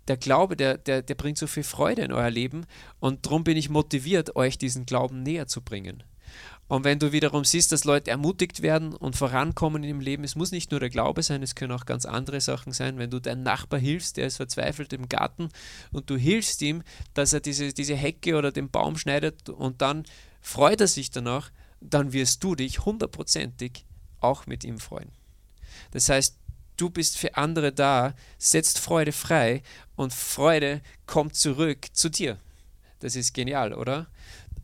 der 0.08 0.16
Glaube, 0.16 0.56
der, 0.56 0.78
der, 0.78 1.02
der 1.02 1.14
bringt 1.14 1.36
so 1.36 1.46
viel 1.46 1.62
Freude 1.62 2.00
in 2.00 2.12
euer 2.12 2.30
Leben 2.30 2.64
und 3.00 3.26
darum 3.26 3.44
bin 3.44 3.58
ich 3.58 3.68
motiviert, 3.68 4.34
euch 4.34 4.56
diesen 4.56 4.86
Glauben 4.86 5.22
näher 5.22 5.46
zu 5.46 5.60
bringen. 5.60 6.04
Und 6.68 6.84
wenn 6.84 6.98
du 6.98 7.12
wiederum 7.12 7.44
siehst, 7.44 7.72
dass 7.72 7.84
Leute 7.84 8.10
ermutigt 8.10 8.60
werden 8.60 8.94
und 8.94 9.16
vorankommen 9.16 9.82
im 9.84 10.00
Leben, 10.00 10.22
es 10.22 10.36
muss 10.36 10.52
nicht 10.52 10.70
nur 10.70 10.80
der 10.80 10.90
Glaube 10.90 11.22
sein, 11.22 11.42
es 11.42 11.54
können 11.54 11.72
auch 11.72 11.86
ganz 11.86 12.04
andere 12.04 12.42
Sachen 12.42 12.72
sein. 12.72 12.98
Wenn 12.98 13.10
du 13.10 13.20
deinem 13.20 13.42
Nachbar 13.42 13.80
hilfst, 13.80 14.18
der 14.18 14.26
ist 14.26 14.36
verzweifelt 14.36 14.92
im 14.92 15.08
Garten 15.08 15.48
und 15.92 16.10
du 16.10 16.16
hilfst 16.16 16.60
ihm, 16.60 16.82
dass 17.14 17.32
er 17.32 17.40
diese, 17.40 17.72
diese 17.72 17.96
Hecke 17.96 18.36
oder 18.36 18.52
den 18.52 18.70
Baum 18.70 18.98
schneidet 18.98 19.48
und 19.48 19.80
dann 19.80 20.04
freut 20.42 20.82
er 20.82 20.88
sich 20.88 21.10
danach, 21.10 21.50
dann 21.80 22.12
wirst 22.12 22.44
du 22.44 22.54
dich 22.54 22.84
hundertprozentig 22.84 23.86
auch 24.20 24.46
mit 24.46 24.62
ihm 24.62 24.78
freuen. 24.78 25.10
Das 25.92 26.10
heißt, 26.10 26.36
du 26.76 26.90
bist 26.90 27.16
für 27.16 27.36
andere 27.36 27.72
da, 27.72 28.14
setzt 28.36 28.78
Freude 28.78 29.12
frei 29.12 29.62
und 29.96 30.12
Freude 30.12 30.82
kommt 31.06 31.34
zurück 31.34 31.86
zu 31.92 32.10
dir. 32.10 32.38
Das 33.00 33.16
ist 33.16 33.32
genial, 33.32 33.72
oder? 33.72 34.08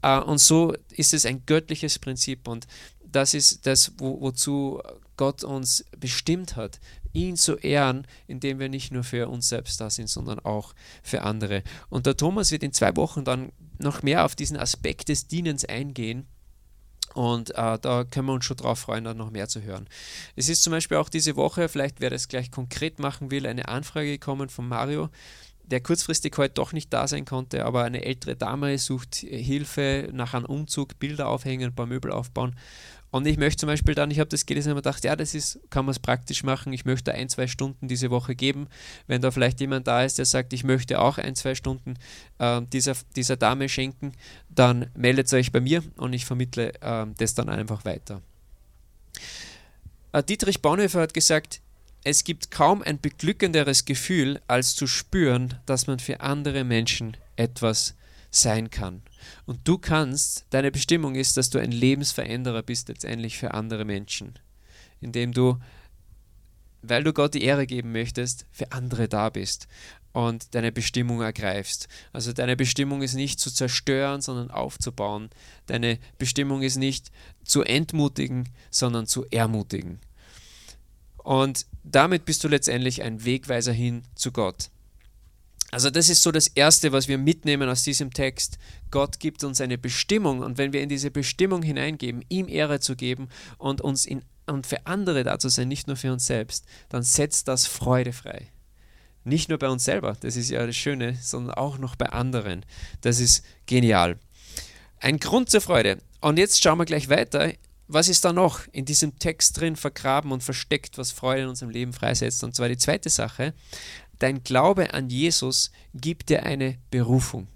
Äh, 0.04 0.20
und 0.20 0.38
so 0.38 0.74
ist 0.90 1.14
es 1.14 1.24
ein 1.24 1.44
göttliches 1.46 1.98
Prinzip 1.98 2.46
und 2.46 2.66
das 3.00 3.32
ist 3.32 3.66
das, 3.66 3.92
wo, 3.96 4.20
wozu 4.20 4.80
Gott 5.16 5.44
uns 5.44 5.84
bestimmt 5.98 6.56
hat, 6.56 6.80
ihn 7.12 7.36
zu 7.36 7.56
ehren, 7.56 8.06
indem 8.26 8.58
wir 8.58 8.68
nicht 8.68 8.92
nur 8.92 9.04
für 9.04 9.28
uns 9.28 9.48
selbst 9.48 9.80
da 9.80 9.88
sind, 9.88 10.10
sondern 10.10 10.40
auch 10.40 10.74
für 11.02 11.22
andere. 11.22 11.62
Und 11.88 12.06
der 12.06 12.16
Thomas 12.16 12.50
wird 12.50 12.64
in 12.64 12.72
zwei 12.72 12.94
Wochen 12.96 13.24
dann 13.24 13.52
noch 13.78 14.02
mehr 14.02 14.24
auf 14.24 14.34
diesen 14.34 14.56
Aspekt 14.56 15.08
des 15.08 15.28
Dienens 15.28 15.64
eingehen. 15.64 16.26
Und 17.14 17.50
äh, 17.50 17.78
da 17.78 18.02
können 18.02 18.26
wir 18.26 18.32
uns 18.32 18.44
schon 18.44 18.56
drauf 18.56 18.80
freuen, 18.80 19.04
dann 19.04 19.16
noch 19.16 19.30
mehr 19.30 19.46
zu 19.46 19.62
hören. 19.62 19.88
Es 20.34 20.48
ist 20.48 20.64
zum 20.64 20.72
Beispiel 20.72 20.96
auch 20.96 21.08
diese 21.08 21.36
Woche, 21.36 21.68
vielleicht 21.68 22.00
wer 22.00 22.10
das 22.10 22.26
gleich 22.26 22.50
konkret 22.50 22.98
machen 22.98 23.30
will, 23.30 23.46
eine 23.46 23.68
Anfrage 23.68 24.10
gekommen 24.10 24.48
von 24.48 24.66
Mario, 24.66 25.10
der 25.66 25.80
kurzfristig 25.80 26.34
heute 26.36 26.54
doch 26.54 26.72
nicht 26.72 26.92
da 26.92 27.08
sein 27.08 27.24
konnte, 27.24 27.64
aber 27.64 27.84
eine 27.84 28.04
ältere 28.04 28.36
Dame 28.36 28.78
sucht 28.78 29.16
Hilfe 29.16 30.08
nach 30.12 30.34
einem 30.34 30.46
Umzug, 30.46 30.98
Bilder 30.98 31.28
aufhängen, 31.28 31.70
ein 31.70 31.74
paar 31.74 31.86
Möbel 31.86 32.12
aufbauen. 32.12 32.54
Und 33.14 33.26
ich 33.28 33.38
möchte 33.38 33.60
zum 33.60 33.68
Beispiel 33.68 33.94
dann, 33.94 34.10
ich 34.10 34.18
habe 34.18 34.28
das 34.28 34.44
gelesen 34.44 34.70
und 34.70 34.76
gedacht, 34.78 35.04
ja, 35.04 35.14
das 35.14 35.36
ist, 35.36 35.60
kann 35.70 35.84
man 35.84 35.92
es 35.92 36.00
praktisch 36.00 36.42
machen. 36.42 36.72
Ich 36.72 36.84
möchte 36.84 37.14
ein, 37.14 37.28
zwei 37.28 37.46
Stunden 37.46 37.86
diese 37.86 38.10
Woche 38.10 38.34
geben. 38.34 38.66
Wenn 39.06 39.22
da 39.22 39.30
vielleicht 39.30 39.60
jemand 39.60 39.86
da 39.86 40.02
ist, 40.02 40.18
der 40.18 40.24
sagt, 40.24 40.52
ich 40.52 40.64
möchte 40.64 41.00
auch 41.00 41.18
ein, 41.18 41.36
zwei 41.36 41.54
Stunden 41.54 41.94
äh, 42.40 42.60
dieser, 42.72 42.96
dieser 43.14 43.36
Dame 43.36 43.68
schenken, 43.68 44.14
dann 44.48 44.90
meldet 44.96 45.32
euch 45.32 45.52
bei 45.52 45.60
mir 45.60 45.84
und 45.96 46.12
ich 46.12 46.24
vermittle 46.24 46.74
äh, 46.80 47.06
das 47.16 47.34
dann 47.34 47.48
einfach 47.48 47.84
weiter. 47.84 48.20
Äh, 50.10 50.24
Dietrich 50.24 50.60
Bonhoeffer 50.60 51.02
hat 51.02 51.14
gesagt, 51.14 51.60
es 52.04 52.22
gibt 52.22 52.50
kaum 52.50 52.82
ein 52.82 53.00
beglückenderes 53.00 53.86
Gefühl, 53.86 54.40
als 54.46 54.74
zu 54.74 54.86
spüren, 54.86 55.58
dass 55.64 55.86
man 55.86 55.98
für 55.98 56.20
andere 56.20 56.62
Menschen 56.62 57.16
etwas 57.36 57.94
sein 58.30 58.68
kann. 58.70 59.02
Und 59.46 59.66
du 59.66 59.78
kannst, 59.78 60.44
deine 60.50 60.70
Bestimmung 60.70 61.14
ist, 61.14 61.38
dass 61.38 61.48
du 61.48 61.58
ein 61.58 61.72
Lebensveränderer 61.72 62.62
bist 62.62 62.88
letztendlich 62.88 63.38
für 63.38 63.54
andere 63.54 63.86
Menschen, 63.86 64.38
indem 65.00 65.32
du, 65.32 65.58
weil 66.82 67.02
du 67.02 67.14
Gott 67.14 67.32
die 67.32 67.42
Ehre 67.42 67.66
geben 67.66 67.92
möchtest, 67.92 68.44
für 68.52 68.70
andere 68.72 69.08
da 69.08 69.30
bist 69.30 69.66
und 70.12 70.54
deine 70.54 70.72
Bestimmung 70.72 71.22
ergreifst. 71.22 71.88
Also 72.12 72.34
deine 72.34 72.54
Bestimmung 72.54 73.00
ist 73.00 73.14
nicht 73.14 73.40
zu 73.40 73.50
zerstören, 73.50 74.20
sondern 74.20 74.50
aufzubauen. 74.50 75.30
Deine 75.66 75.98
Bestimmung 76.18 76.60
ist 76.60 76.76
nicht 76.76 77.10
zu 77.44 77.62
entmutigen, 77.62 78.50
sondern 78.70 79.06
zu 79.06 79.24
ermutigen. 79.30 80.00
Und 81.24 81.66
damit 81.82 82.26
bist 82.26 82.44
du 82.44 82.48
letztendlich 82.48 83.02
ein 83.02 83.24
Wegweiser 83.24 83.72
hin 83.72 84.02
zu 84.14 84.30
Gott. 84.30 84.68
Also 85.72 85.90
das 85.90 86.08
ist 86.08 86.22
so 86.22 86.30
das 86.30 86.46
Erste, 86.46 86.92
was 86.92 87.08
wir 87.08 87.18
mitnehmen 87.18 87.68
aus 87.68 87.82
diesem 87.82 88.12
Text. 88.12 88.58
Gott 88.92 89.18
gibt 89.18 89.42
uns 89.42 89.60
eine 89.60 89.76
Bestimmung 89.76 90.40
und 90.40 90.56
wenn 90.56 90.72
wir 90.72 90.82
in 90.82 90.88
diese 90.88 91.10
Bestimmung 91.10 91.64
hineingeben, 91.64 92.24
ihm 92.28 92.46
Ehre 92.46 92.78
zu 92.78 92.94
geben 92.94 93.28
und 93.58 93.80
uns 93.80 94.06
in, 94.06 94.22
und 94.46 94.68
für 94.68 94.86
andere 94.86 95.24
da 95.24 95.40
zu 95.40 95.48
sein, 95.48 95.66
nicht 95.66 95.88
nur 95.88 95.96
für 95.96 96.12
uns 96.12 96.26
selbst, 96.26 96.64
dann 96.90 97.02
setzt 97.02 97.48
das 97.48 97.66
Freude 97.66 98.12
frei. 98.12 98.52
Nicht 99.24 99.48
nur 99.48 99.58
bei 99.58 99.68
uns 99.68 99.84
selber, 99.84 100.16
das 100.20 100.36
ist 100.36 100.50
ja 100.50 100.64
das 100.64 100.76
Schöne, 100.76 101.16
sondern 101.20 101.54
auch 101.54 101.78
noch 101.78 101.96
bei 101.96 102.10
anderen. 102.10 102.64
Das 103.00 103.18
ist 103.18 103.44
genial. 103.66 104.18
Ein 105.00 105.18
Grund 105.18 105.50
zur 105.50 105.62
Freude. 105.62 105.98
Und 106.20 106.38
jetzt 106.38 106.62
schauen 106.62 106.78
wir 106.78 106.84
gleich 106.84 107.08
weiter. 107.08 107.52
Was 107.86 108.08
ist 108.08 108.24
da 108.24 108.32
noch 108.32 108.60
in 108.72 108.84
diesem 108.84 109.18
Text 109.18 109.60
drin 109.60 109.76
vergraben 109.76 110.32
und 110.32 110.42
versteckt, 110.42 110.96
was 110.96 111.10
Freude 111.10 111.42
in 111.42 111.48
unserem 111.48 111.70
Leben 111.70 111.92
freisetzt? 111.92 112.42
Und 112.42 112.54
zwar 112.54 112.68
die 112.68 112.78
zweite 112.78 113.10
Sache. 113.10 113.52
Dein 114.18 114.42
Glaube 114.42 114.94
an 114.94 115.10
Jesus 115.10 115.70
gibt 115.92 116.30
dir 116.30 116.44
eine 116.44 116.78
Berufung. 116.90 117.48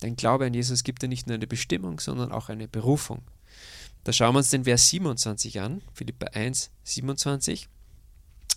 Dein 0.00 0.16
Glaube 0.16 0.46
an 0.46 0.54
Jesus 0.54 0.84
gibt 0.84 1.02
dir 1.02 1.08
nicht 1.08 1.26
nur 1.26 1.34
eine 1.34 1.46
Bestimmung, 1.46 2.00
sondern 2.00 2.32
auch 2.32 2.48
eine 2.48 2.68
Berufung. 2.68 3.22
Da 4.04 4.12
schauen 4.12 4.34
wir 4.34 4.38
uns 4.38 4.50
den 4.50 4.64
Vers 4.64 4.88
27 4.88 5.60
an, 5.60 5.82
Philippa 5.92 6.26
1, 6.28 6.70
27. 6.84 7.68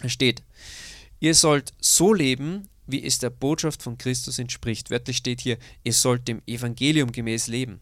Da 0.01 0.08
steht, 0.08 0.44
ihr 1.20 1.36
sollt 1.36 1.74
so 1.82 2.13
leben, 2.13 2.70
wie 2.88 3.03
es 3.03 3.20
der 3.20 3.32
Botschaft 3.32 3.84
von 3.84 3.98
Christus 3.98 4.39
entspricht. 4.39 4.91
Wörtlich 4.91 5.18
steht 5.18 5.41
hier, 5.41 5.58
ihr 5.84 5.94
sollt 5.94 6.27
dem 6.27 6.41
Evangelium 6.46 7.12
gemäß 7.12 7.48
leben. 7.48 7.82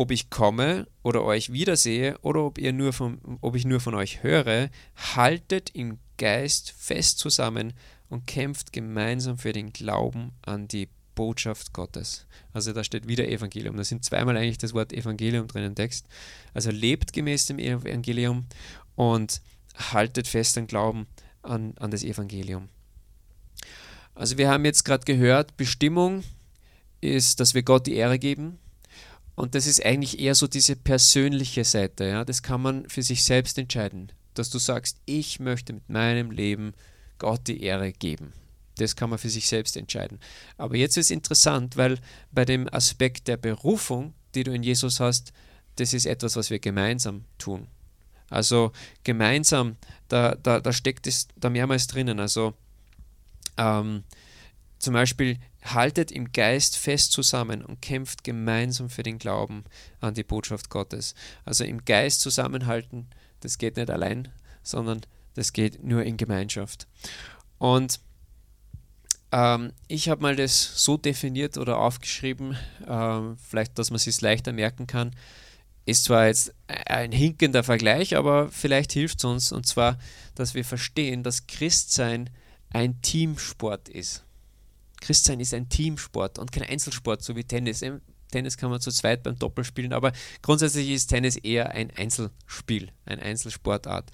Ob 0.00 0.10
ich 0.12 0.30
komme 0.30 0.86
oder 1.02 1.22
euch 1.24 1.52
wiedersehe 1.52 2.16
oder 2.22 2.42
ob, 2.46 2.56
ihr 2.56 2.72
nur 2.72 2.94
von, 2.94 3.20
ob 3.42 3.54
ich 3.54 3.66
nur 3.66 3.80
von 3.80 3.94
euch 3.94 4.22
höre, 4.22 4.70
haltet 4.96 5.68
im 5.74 5.98
Geist 6.16 6.70
fest 6.70 7.18
zusammen 7.18 7.74
und 8.08 8.26
kämpft 8.26 8.72
gemeinsam 8.72 9.36
für 9.36 9.52
den 9.52 9.74
Glauben 9.74 10.32
an 10.40 10.68
die 10.68 10.88
Botschaft 11.14 11.74
Gottes. 11.74 12.24
Also 12.54 12.72
da 12.72 12.82
steht 12.82 13.08
wieder 13.08 13.28
Evangelium. 13.28 13.76
Da 13.76 13.84
sind 13.84 14.02
zweimal 14.02 14.38
eigentlich 14.38 14.56
das 14.56 14.72
Wort 14.72 14.90
Evangelium 14.94 15.46
drin 15.48 15.64
im 15.64 15.74
Text. 15.74 16.06
Also 16.54 16.70
lebt 16.70 17.12
gemäß 17.12 17.44
dem 17.44 17.58
Evangelium 17.58 18.46
und 18.94 19.42
haltet 19.92 20.26
fest 20.26 20.56
an 20.56 20.66
Glauben 20.66 21.08
an, 21.42 21.74
an 21.76 21.90
das 21.90 22.04
Evangelium. 22.04 22.70
Also 24.14 24.38
wir 24.38 24.48
haben 24.48 24.64
jetzt 24.64 24.86
gerade 24.86 25.04
gehört, 25.04 25.58
Bestimmung 25.58 26.24
ist, 27.02 27.38
dass 27.38 27.52
wir 27.52 27.64
Gott 27.64 27.86
die 27.86 27.96
Ehre 27.96 28.18
geben. 28.18 28.58
Und 29.40 29.54
das 29.54 29.66
ist 29.66 29.82
eigentlich 29.86 30.20
eher 30.20 30.34
so 30.34 30.46
diese 30.46 30.76
persönliche 30.76 31.64
Seite. 31.64 32.04
Ja? 32.04 32.26
Das 32.26 32.42
kann 32.42 32.60
man 32.60 32.86
für 32.90 33.02
sich 33.02 33.24
selbst 33.24 33.56
entscheiden. 33.56 34.12
Dass 34.34 34.50
du 34.50 34.58
sagst, 34.58 34.98
ich 35.06 35.40
möchte 35.40 35.72
mit 35.72 35.88
meinem 35.88 36.30
Leben 36.30 36.74
Gott 37.18 37.48
die 37.48 37.62
Ehre 37.62 37.90
geben. 37.90 38.34
Das 38.76 38.96
kann 38.96 39.08
man 39.08 39.18
für 39.18 39.30
sich 39.30 39.48
selbst 39.48 39.78
entscheiden. 39.78 40.20
Aber 40.58 40.76
jetzt 40.76 40.98
ist 40.98 41.10
interessant, 41.10 41.78
weil 41.78 41.98
bei 42.30 42.44
dem 42.44 42.68
Aspekt 42.70 43.28
der 43.28 43.38
Berufung, 43.38 44.12
die 44.34 44.44
du 44.44 44.52
in 44.52 44.62
Jesus 44.62 45.00
hast, 45.00 45.32
das 45.76 45.94
ist 45.94 46.04
etwas, 46.04 46.36
was 46.36 46.50
wir 46.50 46.58
gemeinsam 46.58 47.24
tun. 47.38 47.66
Also 48.28 48.72
gemeinsam, 49.04 49.76
da, 50.08 50.34
da, 50.34 50.60
da 50.60 50.72
steckt 50.74 51.06
es 51.06 51.28
da 51.36 51.48
mehrmals 51.48 51.86
drinnen. 51.86 52.20
Also 52.20 52.52
ähm, 53.56 54.04
zum 54.78 54.92
Beispiel 54.92 55.38
haltet 55.62 56.10
im 56.10 56.32
Geist 56.32 56.76
fest 56.76 57.12
zusammen 57.12 57.64
und 57.64 57.82
kämpft 57.82 58.24
gemeinsam 58.24 58.88
für 58.88 59.02
den 59.02 59.18
Glauben 59.18 59.64
an 60.00 60.14
die 60.14 60.24
Botschaft 60.24 60.70
Gottes. 60.70 61.14
Also 61.44 61.64
im 61.64 61.84
Geist 61.84 62.20
zusammenhalten, 62.20 63.08
das 63.40 63.58
geht 63.58 63.76
nicht 63.76 63.90
allein, 63.90 64.28
sondern 64.62 65.00
das 65.34 65.52
geht 65.52 65.82
nur 65.82 66.02
in 66.02 66.16
Gemeinschaft. 66.16 66.86
Und 67.58 68.00
ähm, 69.32 69.72
ich 69.86 70.08
habe 70.08 70.22
mal 70.22 70.36
das 70.36 70.84
so 70.84 70.96
definiert 70.96 71.56
oder 71.56 71.78
aufgeschrieben, 71.78 72.56
ähm, 72.86 73.36
vielleicht, 73.48 73.78
dass 73.78 73.90
man 73.90 73.96
es 73.96 74.04
sich 74.04 74.20
leichter 74.20 74.52
merken 74.52 74.86
kann. 74.86 75.14
Ist 75.86 76.04
zwar 76.04 76.26
jetzt 76.26 76.54
ein 76.66 77.12
hinkender 77.12 77.62
Vergleich, 77.64 78.16
aber 78.16 78.48
vielleicht 78.50 78.92
hilft 78.92 79.18
es 79.18 79.24
uns. 79.24 79.52
Und 79.52 79.66
zwar, 79.66 79.98
dass 80.34 80.54
wir 80.54 80.64
verstehen, 80.64 81.22
dass 81.22 81.46
Christsein 81.46 82.30
ein 82.70 83.00
Teamsport 83.02 83.88
ist. 83.88 84.24
Christsein 85.00 85.40
ist 85.40 85.54
ein 85.54 85.68
Teamsport 85.68 86.38
und 86.38 86.52
kein 86.52 86.68
Einzelsport, 86.68 87.22
so 87.22 87.36
wie 87.36 87.44
Tennis. 87.44 87.84
Tennis 88.30 88.56
kann 88.56 88.70
man 88.70 88.80
zu 88.80 88.90
zweit 88.90 89.22
beim 89.22 89.38
Doppel 89.38 89.64
spielen, 89.64 89.92
aber 89.92 90.12
grundsätzlich 90.42 90.90
ist 90.90 91.08
Tennis 91.08 91.36
eher 91.36 91.70
ein 91.72 91.90
Einzelspiel, 91.96 92.92
eine 93.04 93.22
Einzelsportart. 93.22 94.10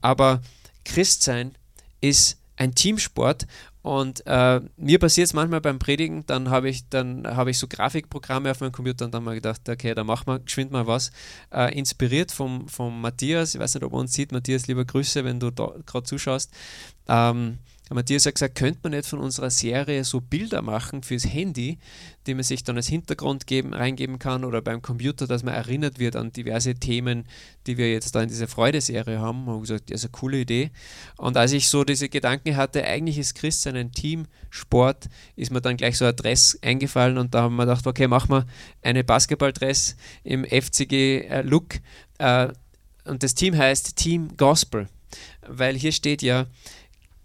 Aber 0.00 0.40
Christsein 0.84 1.52
ist 2.00 2.38
ein 2.56 2.74
Teamsport 2.74 3.46
und 3.82 4.26
äh, 4.26 4.60
mir 4.76 4.98
passiert 4.98 5.28
es 5.28 5.32
manchmal 5.32 5.60
beim 5.60 5.78
Predigen, 5.78 6.26
dann 6.26 6.50
habe 6.50 6.68
ich, 6.68 6.84
hab 6.92 7.46
ich 7.46 7.58
so 7.58 7.68
Grafikprogramme 7.68 8.50
auf 8.50 8.60
meinem 8.60 8.72
Computer 8.72 9.04
und 9.04 9.14
dann 9.14 9.26
ich 9.28 9.34
gedacht, 9.34 9.68
okay, 9.68 9.94
da 9.94 10.04
machen 10.04 10.26
wir 10.26 10.40
geschwind 10.40 10.72
mal 10.72 10.86
was. 10.86 11.10
Äh, 11.52 11.78
inspiriert 11.78 12.32
vom, 12.32 12.68
vom 12.68 13.00
Matthias, 13.00 13.54
ich 13.54 13.60
weiß 13.60 13.74
nicht, 13.74 13.84
ob 13.84 13.92
er 13.92 13.98
uns 13.98 14.12
sieht, 14.12 14.32
Matthias, 14.32 14.66
lieber 14.66 14.84
Grüße, 14.84 15.24
wenn 15.24 15.40
du 15.40 15.52
gerade 15.52 16.02
zuschaust. 16.02 16.52
Ähm, 17.06 17.58
Matthias 17.90 18.26
hat 18.26 18.34
gesagt, 18.34 18.54
könnte 18.54 18.80
man 18.82 18.92
nicht 18.92 19.08
von 19.08 19.18
unserer 19.18 19.50
Serie 19.50 20.04
so 20.04 20.20
Bilder 20.20 20.62
machen 20.62 21.02
fürs 21.02 21.24
Handy, 21.24 21.78
die 22.26 22.34
man 22.34 22.42
sich 22.42 22.62
dann 22.62 22.76
als 22.76 22.88
Hintergrund 22.88 23.46
geben, 23.46 23.72
reingeben 23.72 24.18
kann 24.18 24.44
oder 24.44 24.60
beim 24.60 24.82
Computer, 24.82 25.26
dass 25.26 25.42
man 25.42 25.54
erinnert 25.54 25.98
wird 25.98 26.14
an 26.14 26.32
diverse 26.32 26.74
Themen, 26.74 27.24
die 27.66 27.78
wir 27.78 27.90
jetzt 27.90 28.14
da 28.14 28.22
in 28.22 28.28
dieser 28.28 28.48
Freudeserie 28.48 29.18
haben. 29.18 29.48
Und 29.48 29.62
gesagt, 29.62 29.90
das 29.90 30.00
ist 30.00 30.04
eine 30.04 30.12
coole 30.12 30.40
Idee. 30.40 30.70
Und 31.16 31.36
als 31.36 31.52
ich 31.52 31.68
so 31.68 31.84
diese 31.84 32.08
Gedanken 32.08 32.56
hatte, 32.56 32.84
eigentlich 32.84 33.18
ist 33.18 33.34
Christsein 33.34 33.76
ein 33.76 33.92
Teamsport, 33.92 35.08
ist 35.36 35.50
mir 35.50 35.62
dann 35.62 35.76
gleich 35.76 35.96
so 35.96 36.04
ein 36.04 36.14
Dress 36.14 36.58
eingefallen 36.60 37.16
und 37.16 37.34
da 37.34 37.42
haben 37.42 37.56
wir 37.56 37.64
gedacht, 37.64 37.86
okay, 37.86 38.08
machen 38.08 38.30
wir 38.30 38.46
eine 38.82 39.04
Basketballdress 39.04 39.96
im 40.24 40.44
FCG-Look. 40.44 41.76
Äh, 42.18 42.48
und 43.04 43.22
das 43.22 43.34
Team 43.34 43.56
heißt 43.56 43.96
Team 43.96 44.36
Gospel, 44.36 44.88
weil 45.46 45.76
hier 45.76 45.92
steht 45.92 46.20
ja, 46.20 46.46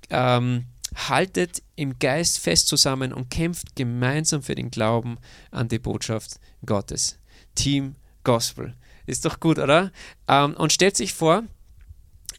ähm, 0.10 0.66
haltet 0.96 1.64
im 1.76 1.98
Geist 2.00 2.40
fest 2.40 2.68
zusammen 2.68 3.14
und 3.14 3.30
kämpft 3.30 3.76
gemeinsam 3.76 4.44
für 4.44 4.56
den 4.56 4.70
Glauben 4.72 5.18
an 5.52 5.68
die 5.68 5.80
Botschaft 5.80 6.40
Gottes. 6.66 7.18
Team 7.56 7.96
Gospel. 8.24 8.76
Ist 9.06 9.26
doch 9.26 9.40
gut, 9.40 9.60
oder? 9.60 9.92
Ähm, 10.28 10.54
und 10.56 10.72
stellt 10.72 10.96
sich 10.96 11.14
vor, 11.14 11.44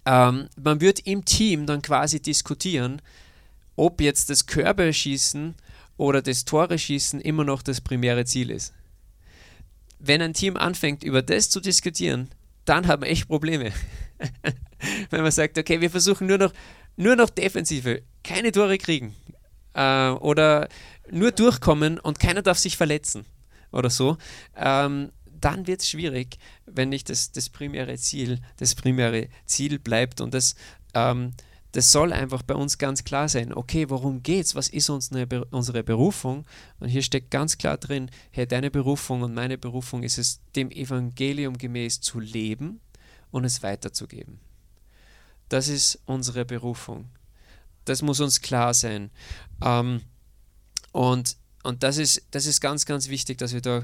ähm, 0.06 0.48
man 0.56 0.80
wird 0.80 1.00
im 1.00 1.24
Team 1.24 1.66
dann 1.66 1.82
quasi 1.82 2.20
diskutieren, 2.20 3.02
ob 3.76 4.00
jetzt 4.00 4.30
das 4.30 4.46
Körperschießen 4.46 5.54
oder 5.96 6.22
das 6.22 6.44
Tore-Schießen 6.44 7.20
immer 7.20 7.44
noch 7.44 7.62
das 7.62 7.80
primäre 7.80 8.24
Ziel 8.24 8.50
ist. 8.50 8.72
Wenn 9.98 10.22
ein 10.22 10.34
Team 10.34 10.56
anfängt, 10.56 11.02
über 11.02 11.22
das 11.22 11.50
zu 11.50 11.60
diskutieren, 11.60 12.30
dann 12.64 12.86
haben 12.86 13.02
wir 13.02 13.10
echt 13.10 13.28
Probleme. 13.28 13.72
Wenn 15.10 15.22
man 15.22 15.32
sagt, 15.32 15.58
okay, 15.58 15.80
wir 15.80 15.90
versuchen 15.90 16.26
nur 16.26 16.38
noch 16.38 16.52
nur 16.96 17.16
noch 17.16 17.30
Defensive, 17.30 18.02
keine 18.22 18.52
Tore 18.52 18.78
kriegen 18.78 19.14
äh, 19.74 20.10
oder 20.10 20.68
nur 21.10 21.32
durchkommen 21.32 21.98
und 21.98 22.18
keiner 22.18 22.42
darf 22.42 22.58
sich 22.58 22.76
verletzen 22.76 23.26
oder 23.72 23.90
so, 23.90 24.16
ähm, 24.56 25.10
dann 25.26 25.66
wird 25.66 25.82
es 25.82 25.90
schwierig, 25.90 26.38
wenn 26.66 26.88
nicht 26.88 27.10
das, 27.10 27.32
das 27.32 27.50
primäre 27.50 27.96
Ziel, 27.96 28.40
das 28.56 28.74
primäre 28.74 29.28
Ziel 29.44 29.78
bleibt. 29.78 30.20
Und 30.20 30.32
das, 30.32 30.54
ähm, 30.94 31.32
das 31.72 31.90
soll 31.92 32.12
einfach 32.12 32.42
bei 32.42 32.54
uns 32.54 32.78
ganz 32.78 33.04
klar 33.04 33.28
sein. 33.28 33.52
Okay, 33.52 33.90
worum 33.90 34.22
geht's? 34.22 34.54
Was 34.54 34.68
ist 34.68 34.88
unsere, 34.88 35.44
unsere 35.46 35.82
Berufung? 35.82 36.46
Und 36.78 36.88
hier 36.88 37.02
steckt 37.02 37.30
ganz 37.30 37.58
klar 37.58 37.76
drin, 37.76 38.10
hey, 38.30 38.46
deine 38.46 38.70
Berufung 38.70 39.22
und 39.22 39.34
meine 39.34 39.58
Berufung 39.58 40.02
ist 40.02 40.16
es, 40.16 40.40
dem 40.56 40.70
Evangelium 40.70 41.58
gemäß 41.58 42.00
zu 42.00 42.20
leben 42.20 42.80
und 43.34 43.44
es 43.44 43.64
weiterzugeben. 43.64 44.38
Das 45.48 45.66
ist 45.66 45.98
unsere 46.06 46.44
Berufung. 46.44 47.08
Das 47.84 48.00
muss 48.00 48.20
uns 48.20 48.40
klar 48.40 48.72
sein. 48.74 49.10
Ähm, 49.60 50.02
und 50.92 51.36
und 51.64 51.82
das 51.82 51.96
ist, 51.96 52.22
das 52.30 52.46
ist 52.46 52.60
ganz, 52.60 52.86
ganz 52.86 53.08
wichtig, 53.08 53.38
dass 53.38 53.54
wir 53.54 53.62
da 53.62 53.78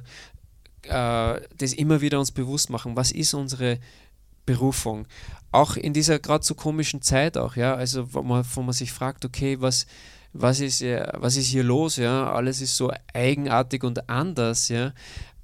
äh, 0.83 1.41
das 1.57 1.73
immer 1.73 2.01
wieder 2.01 2.21
uns 2.21 2.31
bewusst 2.31 2.71
machen. 2.71 2.95
Was 2.95 3.11
ist 3.11 3.35
unsere 3.35 3.81
Berufung? 4.47 5.07
Auch 5.51 5.77
in 5.77 5.95
dieser 5.95 6.19
gerade 6.19 6.45
so 6.45 6.55
komischen 6.55 7.03
Zeit 7.03 7.37
auch, 7.37 7.57
ja, 7.57 7.75
also 7.75 8.15
wo 8.15 8.23
man, 8.23 8.45
wo 8.55 8.63
man 8.63 8.75
sich 8.75 8.93
fragt, 8.93 9.25
okay, 9.25 9.61
was, 9.61 9.87
was 10.33 10.61
ist, 10.61 10.83
was 10.83 11.37
ist 11.37 11.47
hier 11.47 11.65
los, 11.65 11.97
ja, 11.97 12.31
alles 12.31 12.61
ist 12.61 12.77
so 12.77 12.93
eigenartig 13.15 13.83
und 13.83 14.09
anders, 14.09 14.69
ja, 14.69 14.93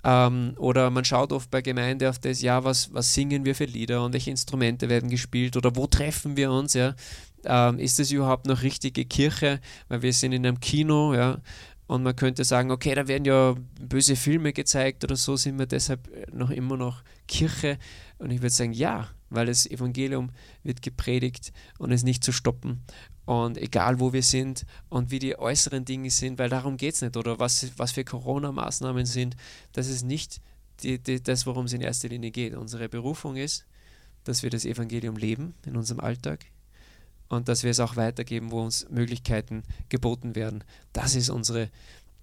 ähm, 0.06 0.54
oder 0.58 0.88
man 0.90 1.04
schaut 1.04 1.32
oft 1.32 1.50
bei 1.50 1.62
Gemeinde 1.62 2.08
auf 2.08 2.20
das, 2.20 2.40
ja, 2.40 2.62
was, 2.62 2.94
was 2.94 3.12
singen 3.12 3.44
wir 3.44 3.56
für 3.56 3.64
Lieder 3.64 4.04
und 4.04 4.12
welche 4.12 4.30
Instrumente 4.30 4.88
werden 4.88 5.10
gespielt 5.10 5.56
oder 5.56 5.74
wo 5.74 5.88
treffen 5.88 6.36
wir 6.36 6.52
uns, 6.52 6.74
ja, 6.74 6.94
ähm, 7.44 7.80
ist 7.80 7.98
das 7.98 8.12
überhaupt 8.12 8.46
noch 8.46 8.62
richtige 8.62 9.04
Kirche, 9.04 9.60
weil 9.88 10.02
wir 10.02 10.12
sind 10.12 10.30
in 10.30 10.46
einem 10.46 10.60
Kino, 10.60 11.12
ja, 11.12 11.38
und 11.88 12.04
man 12.04 12.14
könnte 12.14 12.44
sagen, 12.44 12.70
okay, 12.70 12.94
da 12.94 13.08
werden 13.08 13.24
ja 13.24 13.56
böse 13.80 14.14
Filme 14.14 14.52
gezeigt 14.52 15.02
oder 15.02 15.16
so, 15.16 15.36
sind 15.36 15.58
wir 15.58 15.66
deshalb 15.66 16.08
noch 16.32 16.50
immer 16.50 16.76
noch 16.76 17.02
Kirche. 17.26 17.78
Und 18.18 18.30
ich 18.30 18.38
würde 18.38 18.50
sagen, 18.50 18.72
ja, 18.72 19.08
weil 19.30 19.46
das 19.46 19.66
Evangelium 19.66 20.30
wird 20.62 20.82
gepredigt 20.82 21.52
und 21.78 21.90
ist 21.90 22.04
nicht 22.04 22.24
zu 22.24 22.32
stoppen. 22.32 22.82
Und 23.24 23.58
egal 23.58 23.98
wo 23.98 24.12
wir 24.12 24.22
sind 24.22 24.64
und 24.88 25.10
wie 25.10 25.18
die 25.18 25.38
äußeren 25.38 25.84
Dinge 25.84 26.10
sind, 26.10 26.38
weil 26.38 26.48
darum 26.48 26.76
geht 26.76 26.94
es 26.94 27.02
nicht, 27.02 27.16
oder 27.16 27.38
was, 27.40 27.66
was 27.76 27.92
für 27.92 28.04
Corona-Maßnahmen 28.04 29.04
sind, 29.04 29.36
das 29.72 29.88
ist 29.88 30.04
nicht 30.04 30.40
die, 30.82 30.98
die, 30.98 31.22
das, 31.22 31.46
worum 31.46 31.66
es 31.66 31.72
in 31.72 31.80
erster 31.80 32.08
Linie 32.08 32.30
geht. 32.30 32.54
Unsere 32.54 32.88
Berufung 32.88 33.36
ist, 33.36 33.64
dass 34.24 34.42
wir 34.42 34.50
das 34.50 34.64
Evangelium 34.64 35.16
leben 35.16 35.54
in 35.64 35.76
unserem 35.76 36.00
Alltag, 36.00 36.46
und 37.28 37.48
dass 37.48 37.62
wir 37.62 37.70
es 37.70 37.80
auch 37.80 37.96
weitergeben, 37.96 38.50
wo 38.50 38.62
uns 38.62 38.88
Möglichkeiten 38.88 39.62
geboten 39.88 40.34
werden. 40.34 40.64
Das 40.92 41.14
ist 41.14 41.28
unsere 41.28 41.70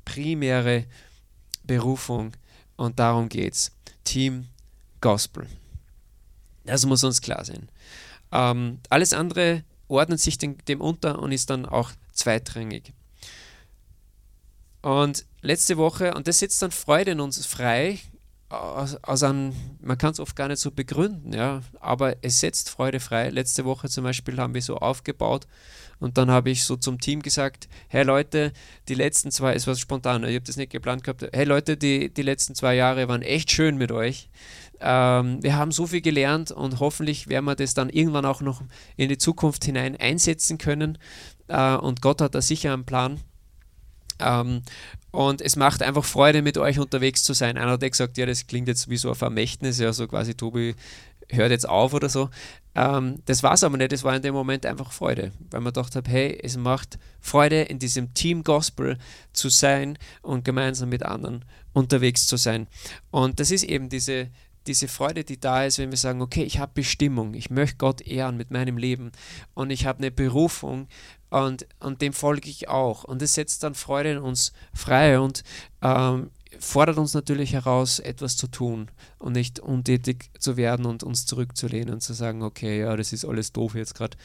primäre 0.05 0.86
Berufung 1.63 2.33
und 2.75 3.00
darum 3.00 3.29
geht 3.29 3.53
es. 3.53 3.72
Team 4.03 4.48
Gospel. 5.01 5.48
Das 6.65 6.86
muss 6.86 7.03
uns 7.03 7.22
klar 7.22 7.43
sein. 7.46 7.70
Ähm, 8.32 8.79
alles 8.89 9.13
andere 9.13 9.63
ordnet 9.88 10.20
sich 10.20 10.38
dem, 10.38 10.58
dem 10.65 10.82
unter 10.82 11.20
und 11.20 11.32
ist 11.32 11.50
dann 11.50 11.65
auch 11.65 11.91
zweitrangig. 12.13 12.93
Und 14.82 15.25
letzte 15.41 15.77
Woche, 15.77 16.13
und 16.13 16.27
das 16.27 16.39
setzt 16.39 16.62
dann 16.62 16.72
Freude 16.72 17.12
in 17.12 17.20
uns 17.20 17.46
frei, 17.46 18.00
aus, 18.50 18.98
aus 19.01 19.24
einem, 19.24 19.53
man 19.82 19.98
kann 19.98 20.12
es 20.12 20.20
oft 20.20 20.36
gar 20.36 20.48
nicht 20.48 20.60
so 20.60 20.72
begründen, 20.72 21.34
ja, 21.34 21.62
aber 21.79 22.17
es 22.22 22.39
setzt 22.39 22.70
Freude 22.70 23.00
frei. 23.00 23.29
Letzte 23.29 23.65
Woche 23.65 23.89
zum 23.89 24.03
Beispiel 24.03 24.38
haben 24.38 24.53
wir 24.53 24.62
so 24.62 24.77
aufgebaut 24.77 25.48
und 26.03 26.17
dann 26.17 26.29
habe 26.29 26.50
ich 26.50 26.65
so 26.65 26.75
zum 26.75 27.00
Team 27.00 27.22
gesagt, 27.22 27.69
hey 27.88 28.03
Leute, 28.03 28.51
die 28.89 28.93
letzten 28.93 29.31
zwei, 29.31 29.53
es 29.53 29.67
war 29.67 29.75
spontan, 29.75 30.25
ich 30.25 30.36
habe 30.36 30.45
das 30.45 30.57
nicht 30.57 30.74
geplant 30.74 31.05
gehabt, 31.05 31.25
hey 31.31 31.45
Leute, 31.45 31.77
die, 31.77 32.13
die 32.13 32.22
letzten 32.24 32.55
zwei 32.55 32.75
Jahre 32.75 33.07
waren 33.07 33.22
echt 33.22 33.51
schön 33.51 33.77
mit 33.77 33.89
euch. 33.93 34.29
Ähm, 34.81 35.41
wir 35.41 35.55
haben 35.55 35.72
so 35.72 35.88
viel 35.88 36.01
gelernt 36.01 36.51
und 36.51 36.81
hoffentlich 36.81 37.29
werden 37.29 37.45
wir 37.45 37.55
das 37.55 37.74
dann 37.74 37.89
irgendwann 37.89 38.25
auch 38.25 38.41
noch 38.41 38.62
in 38.98 39.07
die 39.07 39.17
Zukunft 39.17 39.63
hinein 39.63 39.95
einsetzen 39.95 40.57
können. 40.57 40.98
Äh, 41.48 41.75
und 41.75 42.01
Gott 42.01 42.19
hat 42.19 42.36
da 42.36 42.41
sicher 42.41 42.73
einen 42.73 42.84
Plan. 42.84 43.21
Ähm, 44.19 44.62
und 45.12 45.41
es 45.41 45.56
macht 45.56 45.82
einfach 45.82 46.04
Freude, 46.04 46.41
mit 46.41 46.58
euch 46.58 46.80
unterwegs 46.80 47.23
zu 47.23 47.32
sein. 47.32 47.58
Einer 47.58 47.71
hat 47.71 47.80
gesagt, 47.82 48.17
ja, 48.17 48.25
das 48.25 48.45
klingt 48.45 48.67
jetzt 48.67 48.89
wie 48.89 48.97
so 48.97 49.08
ein 49.08 49.15
Vermächtnis, 49.15 49.80
ja, 49.80 49.93
so 49.93 50.06
quasi, 50.06 50.36
Tobi 50.36 50.75
hört 51.30 51.51
jetzt 51.51 51.67
auf 51.67 51.93
oder 51.93 52.10
so. 52.10 52.30
Ähm, 52.75 53.21
das 53.25 53.43
war 53.43 53.53
es 53.53 53.63
aber 53.63 53.77
nicht, 53.77 53.93
es 53.93 54.03
war 54.03 54.15
in 54.15 54.21
dem 54.21 54.33
Moment 54.33 54.65
einfach 54.65 54.91
Freude, 54.91 55.31
weil 55.51 55.62
man 55.62 55.73
gedacht 55.73 55.95
hat, 55.95 56.07
hey, 56.07 56.39
es 56.41 56.57
macht 56.57 56.97
Freude, 57.19 57.62
in 57.62 57.79
diesem 57.79 58.13
Team 58.13 58.43
Gospel 58.43 58.97
zu 59.31 59.49
sein 59.49 59.97
und 60.21 60.43
gemeinsam 60.43 60.89
mit 60.89 61.03
anderen 61.03 61.45
unterwegs 61.73 62.27
zu 62.27 62.38
sein. 62.38 62.67
Und 63.12 63.39
das 63.39 63.51
ist 63.51 63.63
eben 63.63 63.89
diese, 63.89 64.29
diese 64.67 64.88
Freude, 64.88 65.23
die 65.23 65.39
da 65.39 65.65
ist, 65.65 65.77
wenn 65.77 65.91
wir 65.91 65.97
sagen, 65.97 66.21
okay, 66.21 66.43
ich 66.43 66.59
habe 66.59 66.71
Bestimmung, 66.73 67.33
ich 67.33 67.49
möchte 67.49 67.77
Gott 67.77 68.01
ehren 68.01 68.38
mit 68.38 68.51
meinem 68.51 68.77
Leben. 68.77 69.12
Und 69.53 69.69
ich 69.69 69.86
habe 69.86 69.99
eine 69.99 70.12
Berufung 70.12 70.88
und, 71.29 71.67
und 71.79 72.01
dem 72.01 72.13
folge 72.13 72.49
ich 72.49 72.69
auch. 72.69 73.03
Und 73.03 73.21
es 73.21 73.33
setzt 73.33 73.63
dann 73.63 73.75
Freude 73.75 74.12
in 74.12 74.17
uns 74.19 74.53
frei. 74.73 75.19
Und 75.19 75.43
ähm, 75.81 76.29
fordert 76.63 76.97
uns 76.97 77.13
natürlich 77.13 77.54
heraus, 77.54 77.99
etwas 77.99 78.38
zu 78.38 78.47
tun 78.47 78.89
und 79.19 79.34
nicht 79.34 79.60
untätig 79.60 80.30
zu 80.39 80.58
werden 80.58 80.86
und 80.86 81.04
uns 81.04 81.26
zurückzulehnen 81.26 81.93
und 81.93 82.02
zu 82.02 82.13
sagen, 82.13 82.41
okay, 82.41 82.80
ja, 82.80 82.95
das 82.95 83.13
ist 83.13 83.26
alles 83.26 83.52
doof 83.52 83.76
jetzt 83.76 83.95
gerade. 83.95 84.17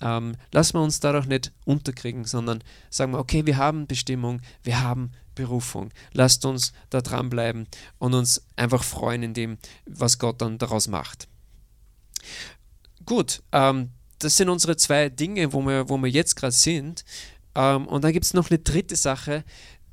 Ähm, 0.00 0.36
lassen 0.52 0.74
wir 0.74 0.82
uns 0.82 1.00
dadurch 1.00 1.26
nicht 1.26 1.52
unterkriegen, 1.64 2.24
sondern 2.24 2.62
sagen 2.88 3.12
wir, 3.12 3.18
okay, 3.18 3.44
wir 3.44 3.56
haben 3.56 3.86
Bestimmung, 3.86 4.40
wir 4.62 4.80
haben 4.80 5.10
Berufung. 5.34 5.90
Lasst 6.12 6.44
uns 6.44 6.72
da 6.88 7.00
dranbleiben 7.00 7.66
und 7.98 8.14
uns 8.14 8.42
einfach 8.56 8.84
freuen 8.84 9.22
in 9.22 9.34
dem, 9.34 9.58
was 9.84 10.18
Gott 10.18 10.40
dann 10.40 10.58
daraus 10.58 10.88
macht. 10.88 11.28
Gut, 13.04 13.42
ähm, 13.52 13.90
das 14.20 14.36
sind 14.36 14.48
unsere 14.48 14.76
zwei 14.76 15.08
Dinge, 15.08 15.52
wo 15.52 15.60
wir, 15.62 15.88
wo 15.88 15.98
wir 15.98 16.10
jetzt 16.10 16.36
gerade 16.36 16.52
sind. 16.52 17.04
Ähm, 17.54 17.86
und 17.86 18.04
dann 18.04 18.12
gibt 18.12 18.26
es 18.26 18.34
noch 18.34 18.50
eine 18.50 18.58
dritte 18.58 18.96
Sache, 18.96 19.44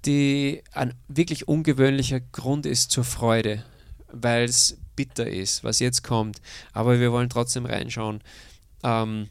die 0.06 0.64
ein 0.74 0.94
wirklich 1.08 1.48
ungewöhnlicher 1.48 2.20
Grund 2.20 2.66
ist 2.66 2.92
zur 2.92 3.04
Freude, 3.04 3.64
weil 4.12 4.46
es 4.46 4.78
bitter 4.96 5.28
ist, 5.28 5.64
was 5.64 5.80
jetzt 5.80 6.04
kommt. 6.04 6.42
Aber 6.74 7.00
wir 7.00 7.12
wollen 7.12 7.30
trotzdem 7.30 7.66
reinschauen 7.66 8.22
ähm, 8.84 9.30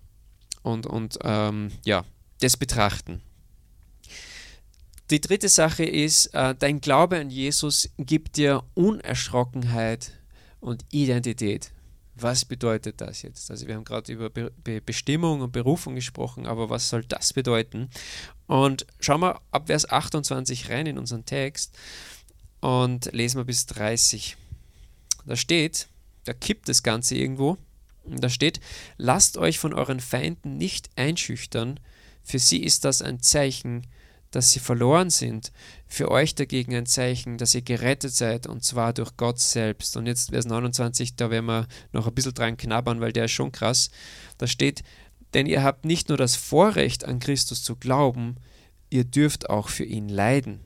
und, 0.62 0.86
und 0.86 1.18
ähm, 1.22 1.70
ja, 1.84 2.04
das 2.40 2.56
betrachten. 2.56 3.22
Die 5.10 5.20
dritte 5.20 5.48
Sache 5.48 5.84
ist, 5.84 6.26
äh, 6.34 6.54
dein 6.58 6.80
Glaube 6.80 7.18
an 7.18 7.30
Jesus 7.30 7.88
gibt 7.96 8.36
dir 8.36 8.64
Unerschrockenheit 8.74 10.12
und 10.58 10.84
Identität. 10.90 11.70
Was 12.18 12.46
bedeutet 12.46 13.00
das 13.00 13.22
jetzt? 13.22 13.50
Also 13.50 13.66
wir 13.66 13.74
haben 13.74 13.84
gerade 13.84 14.10
über 14.10 14.30
Be 14.30 14.50
Be 14.64 14.80
Bestimmung 14.80 15.42
und 15.42 15.52
Berufung 15.52 15.94
gesprochen, 15.94 16.46
aber 16.46 16.70
was 16.70 16.88
soll 16.88 17.04
das 17.04 17.34
bedeuten? 17.34 17.90
Und 18.46 18.86
schauen 19.00 19.20
wir 19.20 19.40
ab 19.50 19.66
Vers 19.66 19.88
28 19.88 20.70
rein 20.70 20.86
in 20.86 20.98
unseren 20.98 21.26
Text 21.26 21.76
und 22.60 23.12
lesen 23.12 23.38
wir 23.38 23.44
bis 23.44 23.66
30. 23.66 24.36
Da 25.26 25.36
steht, 25.36 25.88
da 26.24 26.32
kippt 26.32 26.68
das 26.68 26.82
Ganze 26.82 27.16
irgendwo. 27.16 27.58
Und 28.04 28.22
da 28.22 28.30
steht, 28.30 28.60
lasst 28.96 29.36
euch 29.36 29.58
von 29.58 29.74
euren 29.74 30.00
Feinden 30.00 30.56
nicht 30.56 30.88
einschüchtern, 30.96 31.80
für 32.26 32.40
sie 32.40 32.62
ist 32.62 32.84
das 32.84 33.02
ein 33.02 33.20
Zeichen, 33.20 33.86
dass 34.36 34.50
sie 34.50 34.60
verloren 34.60 35.08
sind, 35.08 35.50
für 35.86 36.10
euch 36.10 36.34
dagegen 36.34 36.74
ein 36.74 36.84
Zeichen, 36.84 37.38
dass 37.38 37.54
ihr 37.54 37.62
gerettet 37.62 38.12
seid 38.12 38.46
und 38.46 38.62
zwar 38.62 38.92
durch 38.92 39.16
Gott 39.16 39.40
selbst. 39.40 39.96
Und 39.96 40.04
jetzt 40.04 40.28
Vers 40.28 40.44
29, 40.44 41.16
da 41.16 41.30
werden 41.30 41.46
wir 41.46 41.66
noch 41.92 42.06
ein 42.06 42.14
bisschen 42.14 42.34
dran 42.34 42.58
knabbern, 42.58 43.00
weil 43.00 43.14
der 43.14 43.24
ist 43.24 43.32
schon 43.32 43.50
krass. 43.50 43.90
Da 44.36 44.46
steht, 44.46 44.82
denn 45.32 45.46
ihr 45.46 45.62
habt 45.62 45.86
nicht 45.86 46.10
nur 46.10 46.18
das 46.18 46.36
Vorrecht 46.36 47.06
an 47.06 47.18
Christus 47.18 47.62
zu 47.62 47.76
glauben, 47.76 48.36
ihr 48.90 49.04
dürft 49.04 49.48
auch 49.48 49.70
für 49.70 49.84
ihn 49.84 50.10
leiden. 50.10 50.60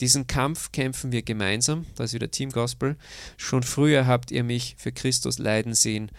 Diesen 0.00 0.26
Kampf 0.26 0.72
kämpfen 0.72 1.12
wir 1.12 1.22
gemeinsam, 1.22 1.86
das 1.94 2.06
ist 2.10 2.14
wieder 2.14 2.32
Team 2.32 2.50
Gospel. 2.50 2.96
Schon 3.36 3.62
früher 3.62 4.08
habt 4.08 4.32
ihr 4.32 4.42
mich 4.42 4.74
für 4.78 4.90
Christus 4.90 5.38
leiden 5.38 5.74
sehen 5.74 6.10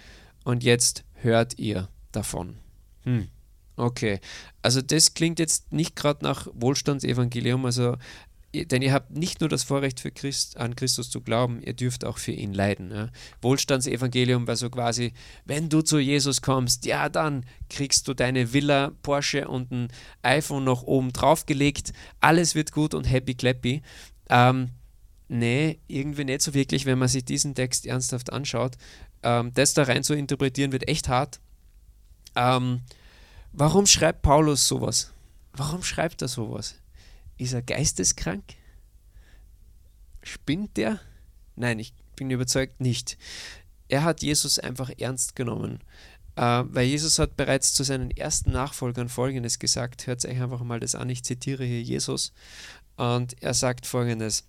und 0.46 0.64
jetzt 0.64 1.04
hört 1.16 1.60
ihr 1.60 1.90
davon. 2.14 2.56
Hm. 3.04 3.28
Okay, 3.78 4.20
also 4.62 4.82
das 4.82 5.14
klingt 5.14 5.40
jetzt 5.40 5.72
nicht 5.72 5.96
gerade 5.96 6.24
nach 6.24 6.48
Wohlstandsevangelium, 6.54 7.66
also 7.66 7.96
denn 8.54 8.82
ihr 8.82 8.92
habt 8.92 9.12
nicht 9.12 9.40
nur 9.40 9.50
das 9.50 9.64
Vorrecht 9.64 10.02
für 10.02 10.12
Christ, 10.12 10.58
an 10.58 10.76
Christus 10.76 11.10
zu 11.10 11.22
glauben, 11.22 11.62
ihr 11.64 11.74
dürft 11.74 12.04
auch 12.04 12.18
für 12.18 12.34
ihn 12.34 12.54
leiden. 12.54 12.92
Ja. 12.92 13.10
Wohlstandsevangelium 13.42 14.46
war 14.46 14.58
so 14.58 14.70
quasi, 14.70 15.14
wenn 15.46 15.70
du 15.70 15.82
zu 15.82 16.00
Jesus 16.00 16.42
kommst, 16.42 16.86
ja, 16.86 17.08
dann 17.08 17.46
kriegst 17.70 18.08
du 18.08 18.14
deine 18.14 18.52
Villa, 18.52 18.92
Porsche 19.04 19.48
und 19.48 19.72
ein 19.72 19.88
iPhone 20.22 20.66
noch 20.66 20.84
oben 20.84 21.14
drauf 21.14 21.46
gelegt, 21.46 21.94
alles 22.20 22.54
wird 22.54 22.74
gut 22.74 22.94
und 22.94 23.10
happy 23.10 23.36
clappy. 23.36 23.82
Ähm, 24.30 24.70
nee, 25.30 25.80
irgendwie 25.88 26.26
nicht 26.26 26.42
so 26.42 26.54
wirklich, 26.54 26.86
wenn 26.86 27.00
man 27.00 27.08
sich 27.08 27.24
diesen 27.24 27.56
Text 27.56 27.86
ernsthaft 27.86 28.34
anschaut. 28.34 28.74
Ähm, 29.24 29.52
das 29.54 29.74
da 29.74 29.84
rein 29.84 30.04
zu 30.04 30.14
interpretieren 30.14 30.74
wird 30.74 30.90
echt 30.90 31.08
hart. 31.08 31.40
Ähm, 32.36 32.82
Warum 33.54 33.86
schreibt 33.86 34.22
Paulus 34.22 34.68
sowas? 34.68 35.12
Warum 35.54 35.84
schreibt 35.84 36.22
er 36.22 36.28
sowas? 36.28 36.76
Ist 37.38 37.54
er 37.54 37.62
geisteskrank? 37.62 38.44
Spinnt 40.24 40.78
der? 40.78 41.00
Nein, 41.56 41.80
ich 41.80 41.94
bin 42.16 42.30
überzeugt 42.30 42.80
nicht. 42.80 43.18
Er 43.90 44.04
hat 44.04 44.22
Jesus 44.22 44.58
einfach 44.58 44.90
ernst 44.98 45.36
genommen. 45.36 45.80
Äh, 46.36 46.64
weil 46.66 46.86
Jesus 46.86 47.20
hat 47.20 47.36
bereits 47.36 47.74
zu 47.74 47.84
seinen 47.84 48.12
ersten 48.12 48.52
Nachfolgern 48.52 49.10
Folgendes 49.10 49.60
gesagt. 49.60 50.08
Hört 50.08 50.24
euch 50.24 50.42
einfach 50.42 50.62
mal 50.62 50.80
das 50.80 50.96
an. 50.96 51.10
Ich 51.10 51.24
zitiere 51.24 51.66
hier 51.66 51.82
Jesus. 51.82 52.32
Und 52.96 53.42
er 53.44 53.54
sagt 53.54 53.86
Folgendes. 53.86 54.48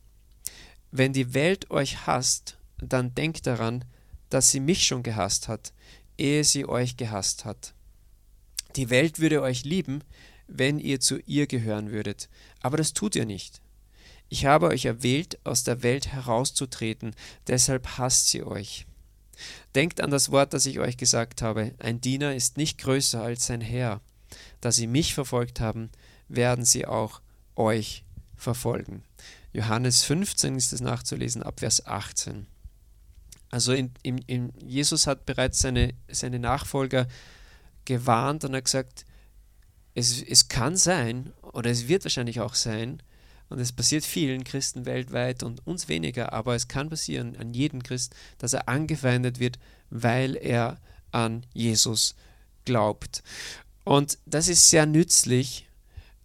Wenn 0.93 1.13
die 1.13 1.35
Welt 1.35 1.71
euch 1.71 2.07
hasst, 2.07 2.59
dann 2.79 3.15
denkt 3.15 3.47
daran, 3.47 3.85
dass 4.29 4.51
sie 4.51 4.61
mich 4.61 4.87
schon 4.87 5.03
gehasst 5.03 5.49
hat, 5.49 5.73
ehe 6.19 6.45
sie 6.45 6.67
euch 6.67 6.97
gehasst 6.97 7.45
hat. 7.45 7.75
Die 8.77 8.91
Welt 8.91 9.19
würde 9.19 9.43
euch 9.43 9.65
lieben, 9.65 10.03
wenn 10.49 10.79
ihr 10.79 11.01
zu 11.01 11.19
ihr 11.27 11.47
gehören 11.47 11.91
würdet, 11.91 12.29
aber 12.61 12.77
das 12.77 12.93
tut 12.93 13.17
ihr 13.17 13.27
nicht. 13.27 13.61
Ich 14.29 14.47
habe 14.47 14.69
euch 14.69 14.87
erwählt, 14.87 15.39
aus 15.45 15.63
der 15.65 15.83
Welt 15.83 16.09
herauszutreten, 16.09 17.15
deshalb 17.49 17.99
hasst 17.99 18.29
sie 18.29 18.43
euch. 18.43 18.87
Denkt 19.75 20.01
an 20.01 20.11
das 20.11 20.31
Wort, 20.31 20.55
das 20.55 20.67
ich 20.67 20.79
euch 20.79 20.97
gesagt 20.97 21.43
habe, 21.43 21.75
ein 21.79 22.01
Diener 22.01 22.35
ist 22.35 22.57
nicht 22.57 22.79
größer 22.79 23.23
als 23.23 23.47
sein 23.47 23.61
Herr. 23.61 24.01
Da 24.61 24.73
sie 24.73 24.87
mich 24.87 25.15
verfolgt 25.15 25.61
haben, 25.61 25.91
werden 26.29 26.65
sie 26.65 26.87
auch 26.87 27.21
euch 27.57 28.05
verfolgen. 28.37 29.03
Johannes 29.53 30.03
15 30.05 30.57
ist 30.57 30.73
es 30.73 30.81
nachzulesen, 30.81 31.43
ab 31.43 31.61
Vers 31.61 31.87
18. 31.87 32.47
Also 33.51 33.75
in, 33.75 33.91
in, 34.03 34.19
in 34.27 34.53
Jesus 34.67 35.07
hat 35.07 35.27
bereits 35.27 35.61
seine, 35.61 35.93
seine 36.11 36.39
Nachfolger 36.39 37.07
gewarnt 37.85 38.45
und 38.45 38.55
hat 38.55 38.65
gesagt, 38.65 39.05
es, 39.95 40.23
es 40.23 40.49
kann 40.49 40.77
sein, 40.77 41.33
oder 41.43 41.71
es 41.71 41.89
wird 41.89 42.05
wahrscheinlich 42.05 42.41
auch 42.41 42.55
sein, 42.55 43.03
und 43.49 43.59
es 43.59 43.73
passiert 43.73 44.05
vielen 44.05 44.45
Christen 44.45 44.87
weltweit 44.87 45.43
und 45.43 45.67
uns 45.67 45.89
weniger, 45.89 46.33
aber 46.33 46.55
es 46.55 46.69
kann 46.69 46.89
passieren 46.89 47.37
an 47.37 47.53
jedem 47.53 47.83
Christ, 47.83 48.15
dass 48.39 48.55
er 48.55 48.67
angefeindet 48.67 49.41
wird, 49.41 49.59
weil 49.91 50.37
er 50.37 50.81
an 51.11 51.45
Jesus 51.53 52.15
glaubt. 52.65 53.23
Und 53.85 54.19
das 54.25 54.49
ist 54.49 54.71
sehr 54.71 54.87
nützlich, 54.87 55.69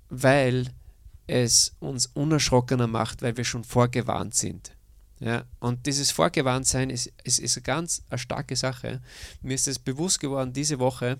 weil 0.09 0.69
es 1.27 1.75
uns 1.79 2.05
unerschrockener 2.05 2.87
macht, 2.87 3.21
weil 3.21 3.35
wir 3.35 3.43
schon 3.43 3.65
vorgewarnt 3.65 4.33
sind. 4.33 4.76
Ja, 5.19 5.45
und 5.59 5.87
dieses 5.87 6.11
Vorgewahntsein 6.11 6.91
ist, 6.91 7.11
ist, 7.23 7.39
ist 7.39 7.57
eine 7.57 7.63
ganz 7.63 8.03
eine 8.09 8.19
starke 8.19 8.55
Sache. 8.55 9.01
Mir 9.41 9.55
ist 9.55 9.67
es 9.67 9.79
bewusst 9.79 10.19
geworden 10.19 10.53
diese 10.53 10.77
Woche, 10.77 11.17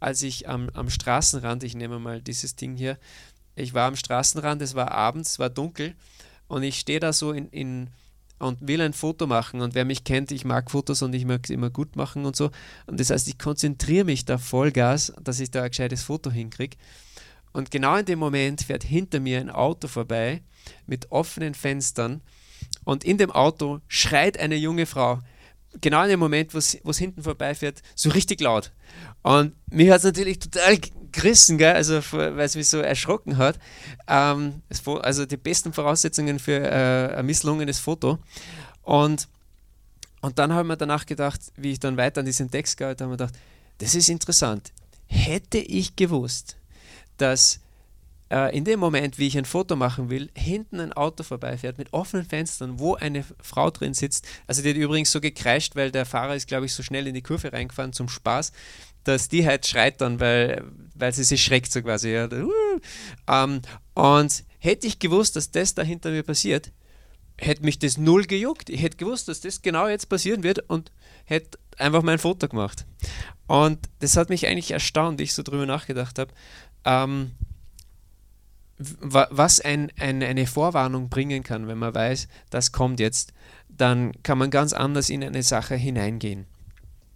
als 0.00 0.22
ich 0.22 0.48
am, 0.48 0.68
am 0.70 0.90
Straßenrand, 0.90 1.62
ich 1.62 1.74
nehme 1.74 1.98
mal 1.98 2.20
dieses 2.20 2.56
Ding 2.56 2.76
hier, 2.76 2.98
ich 3.54 3.72
war 3.72 3.86
am 3.86 3.96
Straßenrand, 3.96 4.60
es 4.62 4.74
war 4.74 4.90
abends, 4.90 5.32
es 5.32 5.38
war 5.38 5.48
dunkel 5.48 5.94
und 6.48 6.62
ich 6.62 6.78
stehe 6.78 7.00
da 7.00 7.12
so 7.12 7.32
in, 7.32 7.48
in 7.50 7.90
und 8.38 8.66
will 8.66 8.82
ein 8.82 8.92
Foto 8.92 9.26
machen 9.26 9.62
und 9.62 9.74
wer 9.74 9.86
mich 9.86 10.04
kennt, 10.04 10.30
ich 10.30 10.44
mag 10.44 10.70
Fotos 10.70 11.00
und 11.00 11.14
ich 11.14 11.24
mag 11.24 11.40
es 11.44 11.50
immer 11.50 11.70
gut 11.70 11.96
machen 11.96 12.26
und 12.26 12.36
so 12.36 12.50
und 12.86 13.00
das 13.00 13.08
heißt, 13.08 13.28
ich 13.28 13.38
konzentriere 13.38 14.04
mich 14.04 14.26
da 14.26 14.36
Vollgas, 14.36 15.14
dass 15.22 15.40
ich 15.40 15.50
da 15.50 15.62
ein 15.62 15.70
gescheites 15.70 16.02
Foto 16.02 16.30
hinkriege 16.30 16.76
und 17.54 17.70
genau 17.70 17.96
in 17.96 18.04
dem 18.04 18.18
Moment 18.18 18.60
fährt 18.60 18.84
hinter 18.84 19.20
mir 19.20 19.40
ein 19.40 19.48
Auto 19.48 19.88
vorbei 19.88 20.42
mit 20.86 21.10
offenen 21.10 21.54
Fenstern 21.54 22.20
und 22.86 23.02
in 23.02 23.18
dem 23.18 23.32
Auto 23.32 23.80
schreit 23.88 24.38
eine 24.38 24.54
junge 24.54 24.86
Frau, 24.86 25.18
genau 25.80 26.04
in 26.04 26.08
dem 26.08 26.20
Moment, 26.20 26.54
wo 26.54 26.58
es 26.58 26.98
hinten 26.98 27.20
vorbeifährt, 27.20 27.82
so 27.96 28.10
richtig 28.10 28.40
laut. 28.40 28.70
Und 29.22 29.54
mich 29.68 29.90
hat 29.90 29.98
es 29.98 30.04
natürlich 30.04 30.38
total 30.38 30.78
gerissen, 31.10 31.60
also 31.62 32.00
weil 32.12 32.38
es 32.38 32.54
mich 32.54 32.68
so 32.68 32.78
erschrocken 32.78 33.38
hat. 33.38 33.58
Ähm, 34.06 34.62
also 35.02 35.26
die 35.26 35.36
besten 35.36 35.72
Voraussetzungen 35.72 36.38
für 36.38 36.60
äh, 36.60 37.16
ein 37.16 37.26
misslungenes 37.26 37.80
Foto. 37.80 38.20
Und, 38.82 39.26
und 40.20 40.38
dann 40.38 40.52
habe 40.52 40.62
ich 40.62 40.68
mir 40.68 40.76
danach 40.76 41.06
gedacht, 41.06 41.40
wie 41.56 41.72
ich 41.72 41.80
dann 41.80 41.96
weiter 41.96 42.20
an 42.20 42.26
diesem 42.26 42.52
Text 42.52 42.76
gearbeitet 42.76 43.00
habe, 43.00 43.12
habe 43.12 43.24
ich 43.24 43.30
gedacht, 43.32 43.44
das 43.78 43.96
ist 43.96 44.08
interessant. 44.08 44.70
Hätte 45.06 45.58
ich 45.58 45.96
gewusst, 45.96 46.56
dass 47.16 47.58
äh, 48.30 48.56
in 48.56 48.64
dem 48.64 48.80
Moment, 48.80 49.18
wie 49.18 49.26
ich 49.26 49.38
ein 49.38 49.44
Foto 49.44 49.76
machen 49.76 50.10
will, 50.10 50.30
hinten 50.36 50.80
ein 50.80 50.92
Auto 50.92 51.22
vorbeifährt 51.22 51.78
mit 51.78 51.92
offenen 51.92 52.24
Fenstern, 52.24 52.78
wo 52.78 52.94
eine 52.94 53.24
Frau 53.40 53.70
drin 53.70 53.94
sitzt. 53.94 54.26
Also 54.46 54.62
die 54.62 54.70
hat 54.70 54.76
übrigens 54.76 55.12
so 55.12 55.20
gekreischt, 55.20 55.76
weil 55.76 55.90
der 55.90 56.06
Fahrer 56.06 56.34
ist, 56.34 56.48
glaube 56.48 56.66
ich, 56.66 56.74
so 56.74 56.82
schnell 56.82 57.06
in 57.06 57.14
die 57.14 57.22
Kurve 57.22 57.52
reingefahren 57.52 57.92
zum 57.92 58.08
Spaß, 58.08 58.52
dass 59.04 59.28
die 59.28 59.46
halt 59.46 59.66
schreit 59.66 60.00
dann, 60.00 60.18
weil, 60.18 60.64
weil 60.94 61.12
sie 61.12 61.24
sich 61.24 61.42
schreckt 61.42 61.70
so 61.70 61.82
quasi. 61.82 62.10
Ja. 62.10 62.28
Ähm, 63.28 63.62
und 63.94 64.44
hätte 64.58 64.86
ich 64.86 64.98
gewusst, 64.98 65.36
dass 65.36 65.50
das 65.50 65.74
da 65.74 65.82
hinter 65.82 66.10
mir 66.10 66.24
passiert, 66.24 66.72
hätte 67.38 67.64
mich 67.64 67.78
das 67.78 67.98
null 67.98 68.24
gejuckt. 68.24 68.70
Ich 68.70 68.82
hätte 68.82 68.96
gewusst, 68.96 69.28
dass 69.28 69.40
das 69.40 69.62
genau 69.62 69.86
jetzt 69.88 70.08
passieren 70.08 70.42
wird 70.42 70.58
und 70.68 70.90
hätte 71.24 71.58
einfach 71.76 72.02
mein 72.02 72.18
Foto 72.18 72.48
gemacht. 72.48 72.86
Und 73.46 73.78
das 74.00 74.16
hat 74.16 74.30
mich 74.30 74.46
eigentlich 74.46 74.72
erstaunt, 74.72 75.20
ich 75.20 75.34
so 75.34 75.42
drüber 75.42 75.66
nachgedacht 75.66 76.18
habe. 76.18 76.32
Ähm, 76.84 77.32
was 78.78 79.60
ein, 79.60 79.90
ein, 79.98 80.22
eine 80.22 80.46
Vorwarnung 80.46 81.08
bringen 81.08 81.42
kann, 81.42 81.66
wenn 81.66 81.78
man 81.78 81.94
weiß, 81.94 82.28
das 82.50 82.72
kommt 82.72 83.00
jetzt, 83.00 83.32
dann 83.68 84.12
kann 84.22 84.38
man 84.38 84.50
ganz 84.50 84.72
anders 84.72 85.10
in 85.10 85.24
eine 85.24 85.42
Sache 85.42 85.74
hineingehen. 85.74 86.46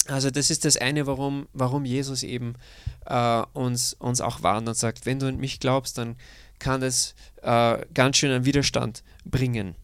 Also 0.06 0.30
das 0.30 0.50
ist 0.50 0.64
das 0.64 0.76
eine, 0.76 1.06
warum, 1.06 1.46
warum 1.52 1.84
Jesus 1.84 2.22
eben 2.22 2.54
äh, 3.06 3.42
uns, 3.52 3.94
uns 3.94 4.20
auch 4.20 4.42
warnt 4.42 4.68
und 4.68 4.76
sagt, 4.76 5.06
wenn 5.06 5.18
du 5.18 5.26
an 5.26 5.36
mich 5.36 5.60
glaubst, 5.60 5.98
dann 5.98 6.16
kann 6.58 6.80
das 6.80 7.14
äh, 7.42 7.78
ganz 7.94 8.16
schön 8.16 8.32
einen 8.32 8.44
Widerstand 8.44 9.02
bringen. 9.24 9.74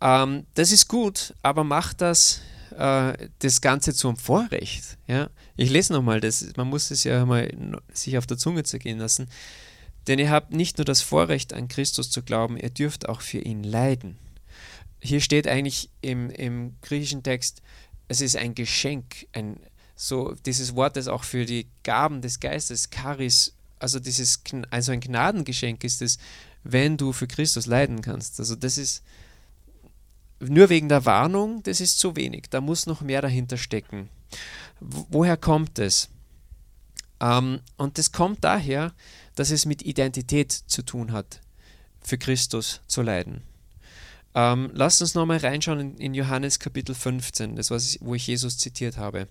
Ähm, 0.00 0.46
das 0.54 0.72
ist 0.72 0.88
gut, 0.88 1.34
aber 1.42 1.64
macht 1.64 2.00
das 2.00 2.40
äh, 2.76 3.28
das 3.38 3.60
Ganze 3.60 3.94
zum 3.94 4.16
Vorrecht. 4.16 4.98
Ja? 5.06 5.30
Ich 5.56 5.70
lese 5.70 5.92
nochmal, 5.92 6.20
man 6.56 6.68
muss 6.68 6.90
es 6.90 7.04
ja 7.04 7.24
mal 7.24 7.50
sich 7.92 8.18
auf 8.18 8.26
der 8.26 8.36
Zunge 8.36 8.62
zergehen 8.64 8.98
lassen. 8.98 9.28
Denn 10.06 10.18
ihr 10.18 10.30
habt 10.30 10.52
nicht 10.52 10.78
nur 10.78 10.84
das 10.84 11.02
Vorrecht, 11.02 11.52
an 11.52 11.68
Christus 11.68 12.10
zu 12.10 12.22
glauben, 12.22 12.56
ihr 12.56 12.70
dürft 12.70 13.08
auch 13.08 13.20
für 13.20 13.38
ihn 13.38 13.62
leiden. 13.62 14.18
Hier 15.00 15.20
steht 15.20 15.48
eigentlich 15.48 15.90
im, 16.00 16.30
im 16.30 16.76
griechischen 16.80 17.22
Text, 17.22 17.62
es 18.08 18.20
ist 18.20 18.36
ein 18.36 18.54
Geschenk, 18.54 19.26
ein, 19.32 19.58
so 19.94 20.34
dieses 20.46 20.74
Wort, 20.76 20.96
das 20.96 21.08
auch 21.08 21.24
für 21.24 21.44
die 21.44 21.66
Gaben 21.82 22.22
des 22.22 22.40
Geistes, 22.40 22.88
Charis, 22.90 23.54
also 23.78 23.98
dieses, 23.98 24.42
also 24.70 24.92
ein 24.92 25.00
Gnadengeschenk 25.00 25.84
ist 25.84 26.02
es, 26.02 26.18
wenn 26.62 26.96
du 26.96 27.12
für 27.12 27.26
Christus 27.26 27.66
leiden 27.66 28.00
kannst. 28.00 28.38
Also 28.38 28.56
das 28.56 28.78
ist 28.78 29.02
nur 30.38 30.68
wegen 30.68 30.88
der 30.88 31.04
Warnung, 31.04 31.62
das 31.62 31.80
ist 31.80 31.98
zu 31.98 32.16
wenig. 32.16 32.44
Da 32.50 32.60
muss 32.60 32.86
noch 32.86 33.00
mehr 33.00 33.22
dahinter 33.22 33.56
stecken. 33.56 34.08
Woher 34.80 35.36
kommt 35.36 35.78
es? 35.78 36.10
Ähm, 37.20 37.60
und 37.76 37.98
das 37.98 38.12
kommt 38.12 38.44
daher, 38.44 38.92
dass 39.34 39.50
es 39.50 39.66
mit 39.66 39.82
Identität 39.82 40.52
zu 40.52 40.82
tun 40.82 41.12
hat, 41.12 41.40
für 42.00 42.18
Christus 42.18 42.80
zu 42.86 43.02
leiden. 43.02 43.42
Ähm, 44.34 44.70
lasst 44.74 45.00
uns 45.00 45.14
nochmal 45.14 45.38
reinschauen 45.38 45.80
in, 45.80 45.96
in, 45.96 46.14
Johannes 46.14 46.58
Kapitel 46.58 46.94
15, 46.94 47.56
das 47.56 47.70
was 47.70 47.88
ich, 47.88 47.98
wo 48.02 48.14
ich 48.14 48.26
Jesus 48.26 48.58
zitiert 48.58 48.98
habe. 48.98 49.28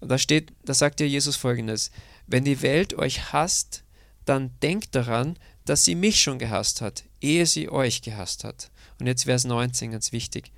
Da 0.00 0.18
steht, 0.18 0.52
da 0.64 0.72
sagt 0.72 1.00
ja 1.00 1.06
Jesus 1.06 1.34
folgendes: 1.36 1.90
Wenn 2.28 2.44
die 2.44 2.62
Welt 2.62 2.94
euch 2.94 3.32
hasst, 3.32 3.82
dann 4.24 4.52
denkt 4.62 4.94
daran, 4.94 5.36
dass 5.64 5.84
sie 5.84 5.96
mich 5.96 6.20
schon 6.20 6.38
gehasst 6.38 6.80
hat, 6.80 7.04
ehe 7.20 7.44
sie 7.46 7.68
euch 7.68 8.02
gehasst 8.02 8.44
hat. 8.44 8.70
Und 9.00 9.06
jetzt 9.06 9.24
Vers 9.24 9.44
19, 9.44 9.90
ganz 9.90 10.12
wichtig. 10.12 10.52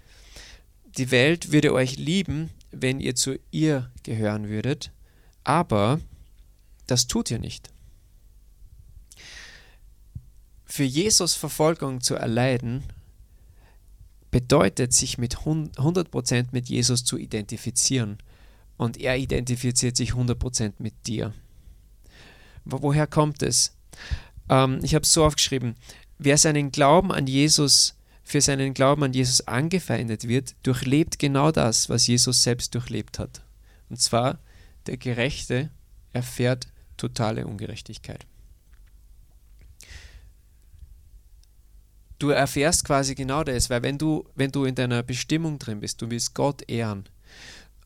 Die 0.99 1.11
Welt 1.11 1.53
würde 1.53 1.73
euch 1.73 1.97
lieben, 1.97 2.51
wenn 2.71 3.01
ihr 3.01 3.15
zu 3.15 3.39
ihr 3.51 3.91
gehören 4.03 4.49
würdet, 4.49 4.91
aber 5.45 6.01
das 6.89 7.07
tut 7.07 7.31
ihr 7.31 7.39
nicht. 7.39 7.71
Für 10.65 10.85
Jesus 10.85 11.35
Verfolgung 11.35 12.01
zu 12.01 12.15
erleiden, 12.15 12.83
bedeutet, 14.31 14.93
sich 14.93 15.19
mit 15.19 15.39
100% 15.39 16.49
mit 16.53 16.69
Jesus 16.69 17.05
zu 17.05 17.17
identifizieren. 17.17 18.19
Und 18.77 18.99
er 18.99 19.17
identifiziert 19.17 19.97
sich 19.97 20.13
100% 20.13 20.75
mit 20.79 21.07
dir. 21.07 21.33
Woher 22.65 23.07
kommt 23.07 23.43
es? 23.43 23.77
Ähm, 24.49 24.81
ich 24.83 24.95
habe 24.95 25.03
es 25.03 25.13
so 25.13 25.25
aufgeschrieben, 25.25 25.75
wer 26.19 26.39
seinen 26.39 26.71
Glauben 26.71 27.11
an 27.11 27.27
Jesus, 27.27 27.97
für 28.23 28.41
seinen 28.41 28.75
Glauben 28.75 29.03
an 29.03 29.13
Jesus 29.13 29.49
angefeindet 29.49 30.29
wird, 30.29 30.55
durchlebt 30.63 31.19
genau 31.19 31.51
das, 31.51 31.89
was 31.89 32.07
Jesus 32.07 32.43
selbst 32.43 32.75
durchlebt 32.75 33.19
hat. 33.19 33.43
Und 33.89 34.01
zwar, 34.01 34.39
der 34.87 34.99
Gerechte 34.99 35.71
erfährt 36.13 36.69
totale 36.99 37.47
Ungerechtigkeit. 37.47 38.27
Du 42.19 42.31
erfährst 42.31 42.85
quasi 42.85 43.15
genau 43.15 43.45
das, 43.45 43.71
weil 43.71 43.83
wenn 43.83 43.97
du, 43.97 44.29
wenn 44.35 44.51
du 44.51 44.65
in 44.65 44.75
deiner 44.75 45.03
Bestimmung 45.03 45.59
drin 45.59 45.81
bist, 45.81 46.03
du 46.03 46.11
willst 46.11 46.35
Gott 46.35 46.69
ehren 46.69 47.05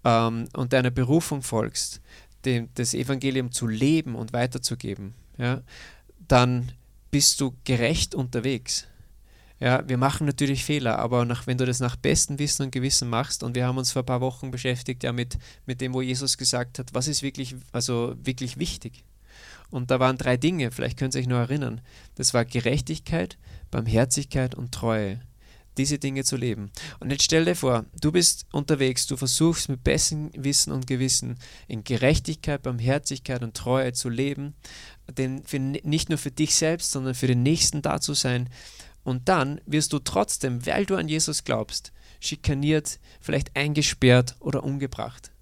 ähm, 0.05 0.49
und 0.55 0.73
deiner 0.73 0.91
Berufung 0.91 1.43
folgst, 1.43 2.01
dem, 2.45 2.69
das 2.75 2.95
Evangelium 2.95 3.53
zu 3.53 3.67
leben 3.67 4.15
und 4.15 4.33
weiterzugeben, 4.33 5.15
ja, 5.37 5.63
dann 6.29 6.73
bist 7.11 7.41
du 7.41 7.55
gerecht 7.65 8.15
unterwegs. 8.15 8.87
Ja, 9.63 9.89
wir 9.89 9.97
machen 9.97 10.27
natürlich 10.27 10.65
Fehler, 10.65 10.99
aber 10.99 11.25
nach, 11.25 11.47
wenn 11.47 11.57
du 11.57 11.65
das 11.65 11.79
nach 11.79 11.95
bestem 11.95 12.41
Wissen 12.41 12.65
und 12.65 12.73
Gewissen 12.73 13.09
machst, 13.09 13.45
und 13.45 13.55
wir 13.55 13.65
haben 13.65 13.79
uns 13.79 13.93
vor 13.93 14.03
ein 14.03 14.07
paar 14.07 14.21
Wochen 14.21 14.51
beschäftigt 14.51 15.05
ja 15.05 15.13
mit, 15.13 15.39
mit 15.67 15.81
dem, 15.81 15.95
wo 15.95 16.03
Jesus 16.03 16.37
gesagt 16.37 16.81
hat, 16.81 16.93
was 16.95 17.07
ist 17.07 17.23
wirklich, 17.23 17.55
also 17.71 18.17
wirklich 18.21 18.59
wichtig. 18.59 19.05
Und 19.71 19.93
da 19.93 20.01
waren 20.01 20.19
drei 20.19 20.37
Dinge, 20.37 20.73
vielleicht 20.73 20.99
könnt 20.99 21.15
ihr 21.15 21.21
euch 21.21 21.29
noch 21.29 21.39
erinnern. 21.39 21.81
Das 22.17 22.35
war 22.35 22.45
Gerechtigkeit, 22.45 23.39
Barmherzigkeit 23.71 24.57
und 24.57 24.73
Treue 24.73 25.21
diese 25.79 25.99
Dinge 25.99 26.25
zu 26.25 26.37
leben. 26.37 26.71
Und 27.01 27.11
jetzt 27.11 27.25
stell 27.25 27.45
dir 27.45 27.55
vor, 27.55 27.87
du 27.99 28.13
bist 28.13 28.47
unterwegs, 28.53 29.07
du 29.07 29.17
versuchst 29.17 29.69
mit 29.69 29.83
bestem 29.83 30.31
Wissen 30.35 30.73
und 30.73 30.87
Gewissen 30.87 31.39
in 31.69 31.85
Gerechtigkeit, 31.85 32.63
Barmherzigkeit 32.63 33.43
und 33.43 33.57
Treue 33.57 33.93
zu 33.93 34.09
leben, 34.09 34.55
denn 35.17 35.45
für, 35.45 35.59
nicht 35.59 36.09
nur 36.09 36.19
für 36.19 36.31
dich 36.31 36.57
selbst, 36.57 36.91
sondern 36.91 37.15
für 37.15 37.27
den 37.27 37.43
Nächsten 37.43 37.81
da 37.81 38.01
zu 38.01 38.15
sein. 38.15 38.51
Und 39.05 39.29
dann 39.29 39.61
wirst 39.67 39.93
du 39.93 39.99
trotzdem, 39.99 40.65
weil 40.67 40.87
du 40.87 40.97
an 40.97 41.09
Jesus 41.09 41.45
glaubst, 41.45 41.93
schikaniert, 42.21 43.01
vielleicht 43.21 43.57
eingesperrt 43.57 44.37
oder 44.39 44.63
umgebracht. 44.63 45.33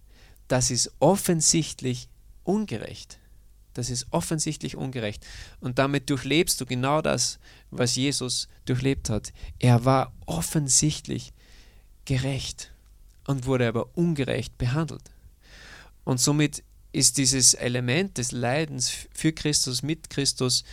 Das 0.48 0.70
ist 0.70 0.92
offensichtlich 0.98 2.08
ungerecht. 2.42 3.18
Das 3.74 3.90
ist 3.90 4.06
offensichtlich 4.10 4.76
ungerecht. 4.76 5.24
Und 5.60 5.78
damit 5.78 6.10
durchlebst 6.10 6.60
du 6.60 6.66
genau 6.66 7.02
das, 7.02 7.38
was 7.70 7.94
Jesus 7.94 8.48
durchlebt 8.64 9.10
hat. 9.10 9.32
Er 9.58 9.84
war 9.84 10.12
offensichtlich 10.26 11.32
gerecht 12.04 12.72
und 13.26 13.46
wurde 13.46 13.68
aber 13.68 13.96
ungerecht 13.96 14.58
behandelt. 14.58 15.12
Und 16.04 16.18
somit 16.18 16.64
ist 16.92 17.18
dieses 17.18 17.54
Element 17.54 18.18
des 18.18 18.32
Leidens 18.32 18.90
für 19.12 19.32
Christus, 19.32 19.82
mit 19.82 20.10
Christus, 20.10 20.64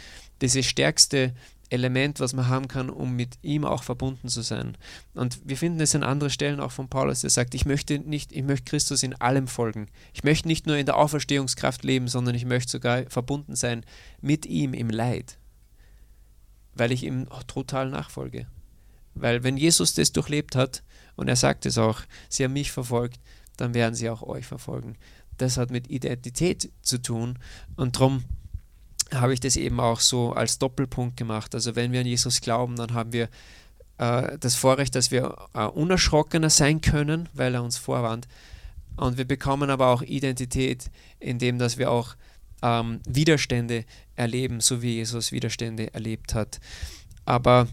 diese 0.42 0.64
stärkste 0.64 1.36
Element, 1.70 2.20
was 2.20 2.34
man 2.34 2.48
haben 2.48 2.68
kann, 2.68 2.90
um 2.90 3.16
mit 3.16 3.38
ihm 3.42 3.66
auch 3.66 3.84
verbunden 3.84 4.30
zu 4.30 4.42
sein. 4.42 4.78
Und 5.14 5.40
wir 5.44 5.58
finden 5.58 5.80
es 5.82 5.96
an 5.96 6.04
anderen 6.04 6.32
Stellen 6.32 6.60
auch 6.60 6.72
von 6.72 6.90
Paulus, 6.90 7.22
der 7.22 7.30
sagt, 7.30 7.54
ich 7.56 7.66
möchte 7.66 8.00
nicht, 8.00 8.32
ich 8.32 8.44
möchte 8.44 8.70
Christus 8.70 9.04
in 9.04 9.14
allem 9.16 9.48
folgen. 9.48 9.88
Ich 10.14 10.24
möchte 10.24 10.48
nicht 10.48 10.68
nur 10.68 10.78
in 10.78 10.86
der 10.86 10.98
Auferstehungskraft 10.98 11.84
leben, 11.84 12.08
sondern 12.08 12.36
ich 12.36 12.46
möchte 12.46 12.72
sogar 12.72 13.04
verbunden 13.10 13.56
sein 13.56 13.86
mit 14.22 14.46
ihm 14.46 14.74
im 14.74 14.90
Leid, 14.90 15.38
weil 16.74 16.92
ich 16.92 17.04
ihm 17.04 17.28
total 17.48 17.90
nachfolge. 17.90 18.48
Weil 19.14 19.44
wenn 19.44 19.58
Jesus 19.58 19.94
das 19.94 20.12
durchlebt 20.12 20.56
hat, 20.56 20.84
und 21.16 21.28
er 21.28 21.36
sagt 21.36 21.66
es 21.66 21.78
auch, 21.78 22.02
sie 22.30 22.44
haben 22.44 22.54
mich 22.54 22.72
verfolgt, 22.72 23.20
dann 23.58 23.74
werden 23.74 23.96
sie 23.96 24.10
auch 24.10 24.22
euch 24.22 24.46
verfolgen. 24.46 24.96
Das 25.38 25.58
hat 25.58 25.72
mit 25.72 25.90
Identität 25.90 26.72
zu 26.82 27.02
tun 27.02 27.40
und 27.76 27.96
darum 27.96 28.24
habe 29.14 29.34
ich 29.34 29.40
das 29.40 29.56
eben 29.56 29.80
auch 29.80 30.00
so 30.00 30.34
als 30.34 30.60
Doppelpunkt 30.60 31.18
gemacht. 31.18 31.56
Also 31.56 31.76
wenn 31.76 31.92
wir 31.92 32.02
an 32.02 32.06
Jesus 32.06 32.42
glauben, 32.42 32.76
dann 32.76 32.94
haben 32.94 33.14
wir 33.14 33.30
äh, 33.98 34.38
das 34.40 34.56
Vorrecht, 34.56 34.96
dass 34.96 35.12
wir 35.12 35.36
äh, 35.54 35.66
unerschrockener 35.66 36.50
sein 36.50 36.82
können, 36.82 37.30
weil 37.34 37.56
er 37.56 37.64
uns 37.64 37.78
vorwarnt. 37.78 38.28
Und 38.96 39.18
wir 39.18 39.26
bekommen 39.26 39.70
aber 39.70 39.88
auch 39.88 40.02
Identität, 40.02 40.90
indem 41.20 41.60
dass 41.60 41.78
wir 41.78 41.92
auch 41.92 42.16
ähm, 42.62 43.00
Widerstände 43.08 43.86
erleben, 44.16 44.60
so 44.60 44.82
wie 44.82 44.96
Jesus 44.96 45.32
Widerstände 45.32 45.94
erlebt 45.94 46.34
hat. 46.34 46.60
Aber 47.26 47.68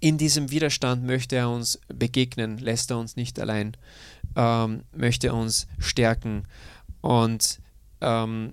in 0.00 0.18
diesem 0.18 0.50
Widerstand 0.50 1.04
möchte 1.04 1.36
er 1.36 1.50
uns 1.50 1.80
begegnen, 1.88 2.58
lässt 2.58 2.90
er 2.90 2.98
uns 2.98 3.16
nicht 3.16 3.40
allein, 3.40 3.76
ähm, 4.36 4.82
möchte 4.94 5.32
uns 5.32 5.66
stärken. 5.78 6.44
Und 7.00 7.60
ähm, 8.00 8.52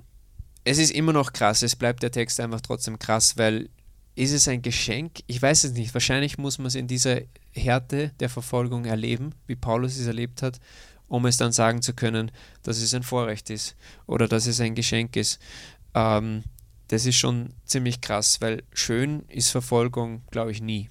es 0.65 0.79
ist 0.79 0.91
immer 0.91 1.13
noch 1.13 1.31
krass, 1.31 1.61
es 1.61 1.75
bleibt 1.75 2.03
der 2.03 2.11
Text 2.11 2.39
einfach 2.39 2.59
trotzdem 2.59 2.99
krass, 2.99 3.37
weil 3.37 3.69
ist 4.15 4.31
es 4.31 4.47
ein 4.47 4.61
Geschenk? 4.61 5.19
Ich 5.27 5.41
weiß 5.41 5.65
es 5.65 5.73
nicht. 5.73 5.93
Wahrscheinlich 5.93 6.37
muss 6.37 6.57
man 6.57 6.67
es 6.67 6.75
in 6.75 6.87
dieser 6.87 7.21
Härte 7.51 8.11
der 8.19 8.29
Verfolgung 8.29 8.85
erleben, 8.85 9.35
wie 9.45 9.55
Paulus 9.55 9.97
es 9.97 10.07
erlebt 10.07 10.41
hat, 10.41 10.59
um 11.07 11.25
es 11.25 11.37
dann 11.37 11.51
sagen 11.51 11.81
zu 11.81 11.93
können, 11.93 12.31
dass 12.63 12.77
es 12.77 12.93
ein 12.93 13.03
Vorrecht 13.03 13.49
ist 13.49 13.75
oder 14.07 14.27
dass 14.27 14.47
es 14.47 14.59
ein 14.59 14.73
Geschenk 14.73 15.15
ist. 15.15 15.39
Ähm, 15.93 16.43
das 16.87 17.05
ist 17.05 17.17
schon 17.17 17.53
ziemlich 17.65 18.01
krass, 18.01 18.41
weil 18.41 18.63
schön 18.73 19.25
ist 19.27 19.49
Verfolgung, 19.49 20.23
glaube 20.31 20.51
ich, 20.51 20.61
nie. 20.61 20.89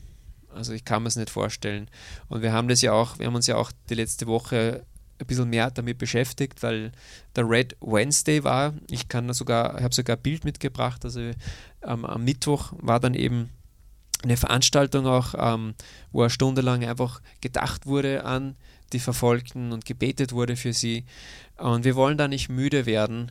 Also 0.51 0.73
ich 0.73 0.85
kann 0.85 1.03
mir 1.03 1.09
es 1.09 1.17
nicht 1.17 1.31
vorstellen. 1.31 1.89
Und 2.29 2.43
wir 2.43 2.53
haben 2.53 2.69
das 2.69 2.83
ja 2.83 2.93
auch, 2.93 3.19
wir 3.19 3.27
haben 3.27 3.35
uns 3.35 3.47
ja 3.47 3.57
auch 3.57 3.73
die 3.89 3.95
letzte 3.95 4.27
Woche 4.27 4.85
ein 5.19 5.27
bisschen 5.27 5.51
mehr 5.51 5.71
damit 5.71 5.99
beschäftigt, 5.99 6.63
weil 6.63 6.93
der 7.37 7.49
Red 7.49 7.77
Wednesday 7.81 8.43
war. 8.45 8.75
Ich 8.89 9.09
kann 9.09 9.33
sogar, 9.33 9.81
habe 9.83 9.95
sogar 9.95 10.17
ein 10.17 10.23
Bild 10.23 10.45
mitgebracht. 10.45 11.05
Also 11.05 11.21
ähm, 11.21 12.05
am 12.05 12.25
Mittwoch 12.25 12.73
war 12.79 13.01
dann 13.01 13.15
eben 13.15 13.51
eine 14.23 14.37
Veranstaltung 14.37 15.07
auch, 15.07 15.35
ähm, 15.37 15.75
wo 16.13 16.23
eine 16.23 16.31
Stunde 16.31 16.63
lang 16.63 16.85
einfach 16.85 17.21
gedacht 17.41 17.87
wurde 17.87 18.25
an 18.25 18.57
die 18.93 19.01
Verfolgten 19.01 19.73
und 19.73 19.85
gebetet 19.85 20.33
wurde 20.33 20.57
für 20.57 20.73
sie. 20.73 21.05
Und 21.57 21.85
wir 21.85 21.95
wollen 21.95 22.19
da 22.19 22.29
nicht 22.29 22.49
müde 22.49 22.87
werden, 22.87 23.31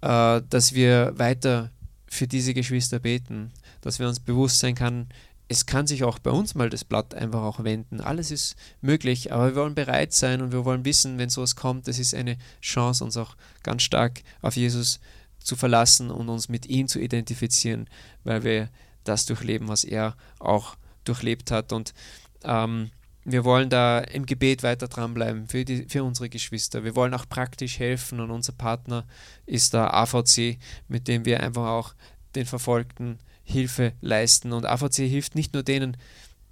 äh, 0.00 0.40
dass 0.48 0.74
wir 0.74 1.12
weiter 1.16 1.70
für 2.06 2.26
diese 2.26 2.54
Geschwister 2.54 2.98
beten, 3.00 3.52
dass 3.80 3.98
wir 3.98 4.08
uns 4.08 4.20
bewusst 4.20 4.60
sein 4.60 4.74
kann, 4.74 5.08
es 5.48 5.66
kann 5.66 5.86
sich 5.86 6.04
auch 6.04 6.18
bei 6.18 6.30
uns 6.30 6.54
mal 6.54 6.70
das 6.70 6.84
Blatt 6.84 7.14
einfach 7.14 7.42
auch 7.42 7.64
wenden. 7.64 8.00
Alles 8.00 8.30
ist 8.30 8.56
möglich, 8.80 9.32
aber 9.32 9.48
wir 9.48 9.56
wollen 9.56 9.74
bereit 9.74 10.12
sein 10.12 10.40
und 10.40 10.52
wir 10.52 10.64
wollen 10.64 10.84
wissen, 10.84 11.18
wenn 11.18 11.28
sowas 11.28 11.54
kommt, 11.54 11.86
das 11.86 11.98
ist 11.98 12.14
eine 12.14 12.38
Chance, 12.62 13.04
uns 13.04 13.16
auch 13.16 13.36
ganz 13.62 13.82
stark 13.82 14.22
auf 14.40 14.56
Jesus 14.56 15.00
zu 15.38 15.56
verlassen 15.56 16.10
und 16.10 16.30
uns 16.30 16.48
mit 16.48 16.66
ihm 16.66 16.88
zu 16.88 16.98
identifizieren, 16.98 17.88
weil 18.24 18.42
wir 18.44 18.70
das 19.04 19.26
durchleben, 19.26 19.68
was 19.68 19.84
er 19.84 20.16
auch 20.38 20.76
durchlebt 21.04 21.50
hat. 21.50 21.72
Und 21.72 21.92
ähm, 22.44 22.90
wir 23.24 23.44
wollen 23.44 23.68
da 23.68 23.98
im 23.98 24.24
Gebet 24.24 24.62
weiter 24.62 24.88
dranbleiben 24.88 25.48
für, 25.48 25.66
die, 25.66 25.84
für 25.88 26.04
unsere 26.04 26.30
Geschwister. 26.30 26.84
Wir 26.84 26.96
wollen 26.96 27.12
auch 27.12 27.28
praktisch 27.28 27.78
helfen 27.78 28.20
und 28.20 28.30
unser 28.30 28.52
Partner 28.52 29.04
ist 29.44 29.74
der 29.74 29.92
AVC, 29.94 30.58
mit 30.88 31.06
dem 31.08 31.26
wir 31.26 31.40
einfach 31.40 31.66
auch 31.66 31.94
den 32.34 32.46
Verfolgten 32.46 33.18
Hilfe 33.44 33.92
leisten. 34.00 34.52
Und 34.52 34.66
AVC 34.66 35.08
hilft 35.08 35.34
nicht 35.34 35.54
nur 35.54 35.62
denen, 35.62 35.96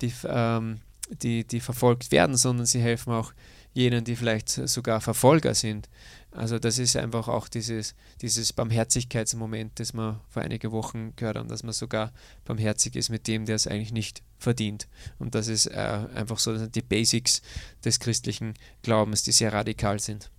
die, 0.00 0.12
ähm, 0.26 0.80
die, 1.22 1.44
die 1.44 1.60
verfolgt 1.60 2.12
werden, 2.12 2.36
sondern 2.36 2.66
sie 2.66 2.80
helfen 2.80 3.12
auch 3.12 3.32
jenen, 3.74 4.04
die 4.04 4.16
vielleicht 4.16 4.50
sogar 4.50 5.00
Verfolger 5.00 5.54
sind. 5.54 5.88
Also 6.30 6.58
das 6.58 6.78
ist 6.78 6.96
einfach 6.96 7.28
auch 7.28 7.48
dieses, 7.48 7.94
dieses 8.20 8.52
Barmherzigkeitsmoment, 8.52 9.78
das 9.78 9.92
wir 9.92 10.20
vor 10.28 10.42
einigen 10.42 10.72
Wochen 10.72 11.14
gehört 11.16 11.36
haben, 11.36 11.48
dass 11.48 11.62
man 11.62 11.72
sogar 11.72 12.12
barmherzig 12.44 12.96
ist 12.96 13.10
mit 13.10 13.26
dem, 13.28 13.44
der 13.44 13.56
es 13.56 13.66
eigentlich 13.66 13.92
nicht 13.92 14.22
verdient. 14.38 14.88
Und 15.18 15.34
das 15.34 15.48
ist 15.48 15.66
äh, 15.66 16.06
einfach 16.14 16.38
so 16.38 16.66
die 16.66 16.82
Basics 16.82 17.42
des 17.84 18.00
christlichen 18.00 18.54
Glaubens, 18.82 19.22
die 19.22 19.32
sehr 19.32 19.52
radikal 19.52 20.00
sind. 20.00 20.30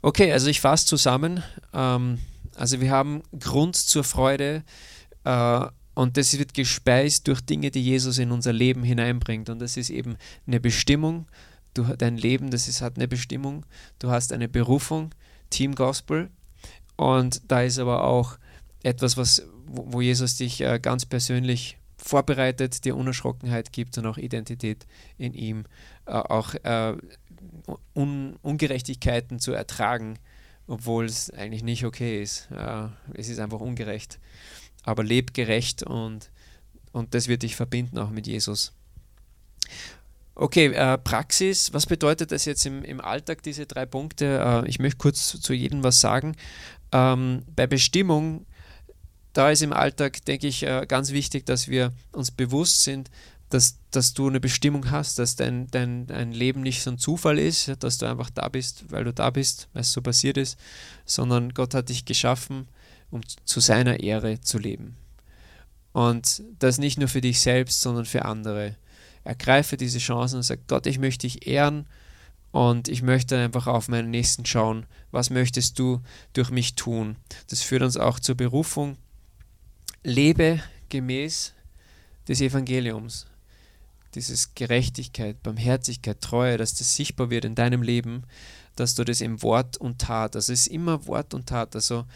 Okay, 0.00 0.32
also 0.32 0.48
ich 0.48 0.60
fasse 0.60 0.86
zusammen. 0.86 1.42
Ähm, 1.72 2.18
also 2.54 2.80
wir 2.80 2.90
haben 2.90 3.22
Grund 3.38 3.76
zur 3.76 4.04
Freude, 4.04 4.64
und 5.24 6.16
das 6.16 6.38
wird 6.38 6.54
gespeist 6.54 7.28
durch 7.28 7.40
Dinge, 7.42 7.70
die 7.70 7.82
Jesus 7.82 8.18
in 8.18 8.30
unser 8.30 8.52
Leben 8.52 8.82
hineinbringt. 8.82 9.50
Und 9.50 9.60
das 9.60 9.76
ist 9.76 9.90
eben 9.90 10.16
eine 10.46 10.60
Bestimmung. 10.60 11.26
Du, 11.74 11.84
dein 11.96 12.16
Leben, 12.16 12.50
das 12.50 12.68
ist, 12.68 12.80
hat 12.80 12.96
eine 12.96 13.08
Bestimmung. 13.08 13.66
Du 13.98 14.10
hast 14.10 14.32
eine 14.32 14.48
Berufung, 14.48 15.14
Team 15.50 15.74
Gospel. 15.74 16.30
Und 16.96 17.42
da 17.50 17.62
ist 17.62 17.78
aber 17.78 18.04
auch 18.04 18.38
etwas, 18.82 19.16
was, 19.16 19.46
wo 19.66 20.00
Jesus 20.00 20.36
dich 20.36 20.60
äh, 20.60 20.78
ganz 20.80 21.06
persönlich 21.06 21.78
vorbereitet, 21.96 22.84
dir 22.84 22.96
Unerschrockenheit 22.96 23.72
gibt 23.72 23.96
und 23.98 24.06
auch 24.06 24.18
Identität 24.18 24.86
in 25.18 25.34
ihm, 25.34 25.64
äh, 26.06 26.12
auch 26.12 26.54
äh, 26.54 26.96
Un 27.94 28.36
Ungerechtigkeiten 28.42 29.38
zu 29.38 29.52
ertragen, 29.52 30.18
obwohl 30.66 31.04
es 31.04 31.30
eigentlich 31.30 31.62
nicht 31.62 31.84
okay 31.84 32.22
ist. 32.22 32.48
Äh, 32.50 32.88
es 33.14 33.28
ist 33.28 33.38
einfach 33.38 33.60
ungerecht 33.60 34.18
aber 34.82 35.04
leb 35.04 35.34
gerecht 35.34 35.82
und, 35.82 36.30
und 36.92 37.14
das 37.14 37.28
wird 37.28 37.42
dich 37.42 37.56
verbinden 37.56 37.98
auch 37.98 38.10
mit 38.10 38.26
Jesus. 38.26 38.72
Okay, 40.34 40.66
äh, 40.72 40.96
Praxis, 40.98 41.72
was 41.72 41.86
bedeutet 41.86 42.32
das 42.32 42.46
jetzt 42.46 42.64
im, 42.64 42.82
im 42.84 43.00
Alltag, 43.00 43.42
diese 43.42 43.66
drei 43.66 43.84
Punkte? 43.84 44.62
Äh, 44.64 44.68
ich 44.68 44.78
möchte 44.78 44.96
kurz 44.96 45.28
zu, 45.28 45.38
zu 45.38 45.52
jedem 45.52 45.84
was 45.84 46.00
sagen. 46.00 46.36
Ähm, 46.90 47.42
bei 47.54 47.66
Bestimmung, 47.66 48.46
da 49.34 49.50
ist 49.50 49.62
im 49.62 49.74
Alltag, 49.74 50.24
denke 50.24 50.46
ich, 50.46 50.62
äh, 50.62 50.86
ganz 50.88 51.12
wichtig, 51.12 51.44
dass 51.44 51.68
wir 51.68 51.92
uns 52.12 52.30
bewusst 52.30 52.82
sind, 52.82 53.10
dass, 53.50 53.78
dass 53.90 54.14
du 54.14 54.28
eine 54.28 54.40
Bestimmung 54.40 54.90
hast, 54.90 55.18
dass 55.18 55.36
dein, 55.36 55.66
dein, 55.70 56.06
dein 56.06 56.32
Leben 56.32 56.62
nicht 56.62 56.82
so 56.82 56.90
ein 56.90 56.98
Zufall 56.98 57.38
ist, 57.38 57.70
dass 57.80 57.98
du 57.98 58.06
einfach 58.06 58.30
da 58.30 58.48
bist, 58.48 58.90
weil 58.90 59.04
du 59.04 59.12
da 59.12 59.28
bist, 59.28 59.68
weil 59.74 59.82
es 59.82 59.92
so 59.92 60.00
passiert 60.00 60.38
ist, 60.38 60.58
sondern 61.04 61.52
Gott 61.52 61.74
hat 61.74 61.90
dich 61.90 62.06
geschaffen, 62.06 62.68
um 63.12 63.20
zu 63.44 63.60
seiner 63.60 64.00
Ehre 64.00 64.40
zu 64.40 64.58
leben. 64.58 64.96
Und 65.92 66.42
das 66.58 66.78
nicht 66.78 66.98
nur 66.98 67.08
für 67.08 67.20
dich 67.20 67.40
selbst, 67.40 67.80
sondern 67.80 68.06
für 68.06 68.24
andere. 68.24 68.76
Ergreife 69.22 69.76
diese 69.76 69.98
Chancen 69.98 70.36
und 70.36 70.42
sag, 70.42 70.66
Gott, 70.66 70.86
ich 70.86 70.98
möchte 70.98 71.26
dich 71.28 71.46
ehren 71.46 71.86
und 72.50 72.88
ich 72.88 73.02
möchte 73.02 73.38
einfach 73.38 73.66
auf 73.66 73.88
meinen 73.88 74.10
Nächsten 74.10 74.44
schauen. 74.46 74.86
Was 75.10 75.30
möchtest 75.30 75.78
du 75.78 76.00
durch 76.32 76.50
mich 76.50 76.74
tun? 76.74 77.16
Das 77.48 77.60
führt 77.60 77.82
uns 77.82 77.96
auch 77.96 78.18
zur 78.18 78.34
Berufung. 78.34 78.96
Lebe 80.02 80.60
gemäß 80.88 81.52
des 82.26 82.40
Evangeliums, 82.40 83.26
dieses 84.14 84.54
Gerechtigkeit, 84.54 85.42
Barmherzigkeit, 85.42 86.20
Treue, 86.20 86.56
dass 86.56 86.74
das 86.74 86.96
sichtbar 86.96 87.30
wird 87.30 87.44
in 87.44 87.54
deinem 87.54 87.82
Leben, 87.82 88.24
dass 88.74 88.94
du 88.94 89.04
das 89.04 89.20
im 89.20 89.42
Wort 89.42 89.76
und 89.76 90.00
Tat, 90.00 90.34
also 90.34 90.52
es 90.52 90.62
ist 90.62 90.72
immer 90.72 91.06
Wort 91.06 91.34
und 91.34 91.46
Tat, 91.46 91.74
also 91.74 92.06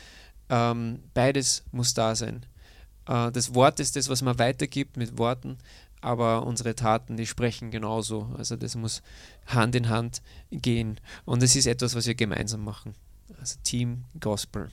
ähm, 0.48 1.00
beides 1.14 1.64
muss 1.72 1.94
da 1.94 2.14
sein. 2.14 2.46
Äh, 3.06 3.32
das 3.32 3.54
Wort 3.54 3.80
ist 3.80 3.96
das, 3.96 4.08
was 4.08 4.22
man 4.22 4.38
weitergibt 4.38 4.96
mit 4.96 5.18
Worten, 5.18 5.58
aber 6.00 6.46
unsere 6.46 6.74
Taten, 6.74 7.16
die 7.16 7.26
sprechen 7.26 7.70
genauso. 7.70 8.34
Also 8.36 8.56
das 8.56 8.76
muss 8.76 9.02
Hand 9.46 9.74
in 9.74 9.88
Hand 9.88 10.22
gehen. 10.50 11.00
Und 11.24 11.42
es 11.42 11.56
ist 11.56 11.66
etwas, 11.66 11.94
was 11.94 12.06
wir 12.06 12.14
gemeinsam 12.14 12.64
machen. 12.64 12.94
Also 13.40 13.56
Team 13.64 14.04
Gospel. 14.20 14.70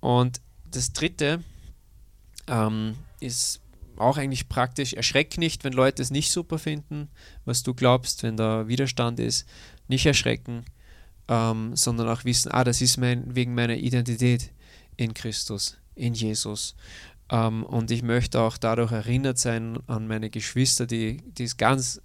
Und 0.00 0.40
das 0.70 0.92
dritte 0.92 1.42
ähm, 2.46 2.96
ist 3.18 3.60
auch 3.96 4.18
eigentlich 4.18 4.48
praktisch. 4.48 4.94
Erschreck 4.94 5.36
nicht, 5.36 5.64
wenn 5.64 5.72
Leute 5.72 6.02
es 6.02 6.10
nicht 6.10 6.30
super 6.30 6.58
finden, 6.58 7.08
was 7.44 7.62
du 7.62 7.74
glaubst, 7.74 8.22
wenn 8.22 8.36
da 8.36 8.68
Widerstand 8.68 9.20
ist. 9.20 9.46
Nicht 9.88 10.06
erschrecken, 10.06 10.64
ähm, 11.28 11.76
sondern 11.76 12.08
auch 12.08 12.24
wissen, 12.24 12.50
ah, 12.52 12.64
das 12.64 12.80
ist 12.80 12.96
mein, 12.96 13.34
wegen 13.34 13.54
meiner 13.54 13.76
Identität 13.76 14.52
in 15.00 15.14
Christus, 15.14 15.78
in 15.94 16.14
Jesus. 16.14 16.74
Ähm, 17.30 17.64
und 17.64 17.90
ich 17.90 18.02
möchte 18.02 18.40
auch 18.40 18.56
dadurch 18.56 18.92
erinnert 18.92 19.38
sein 19.38 19.78
an 19.86 20.06
meine 20.06 20.30
Geschwister, 20.30 20.86
die, 20.86 21.18
die 21.22 21.44
es 21.44 21.56
ganz 21.56 22.00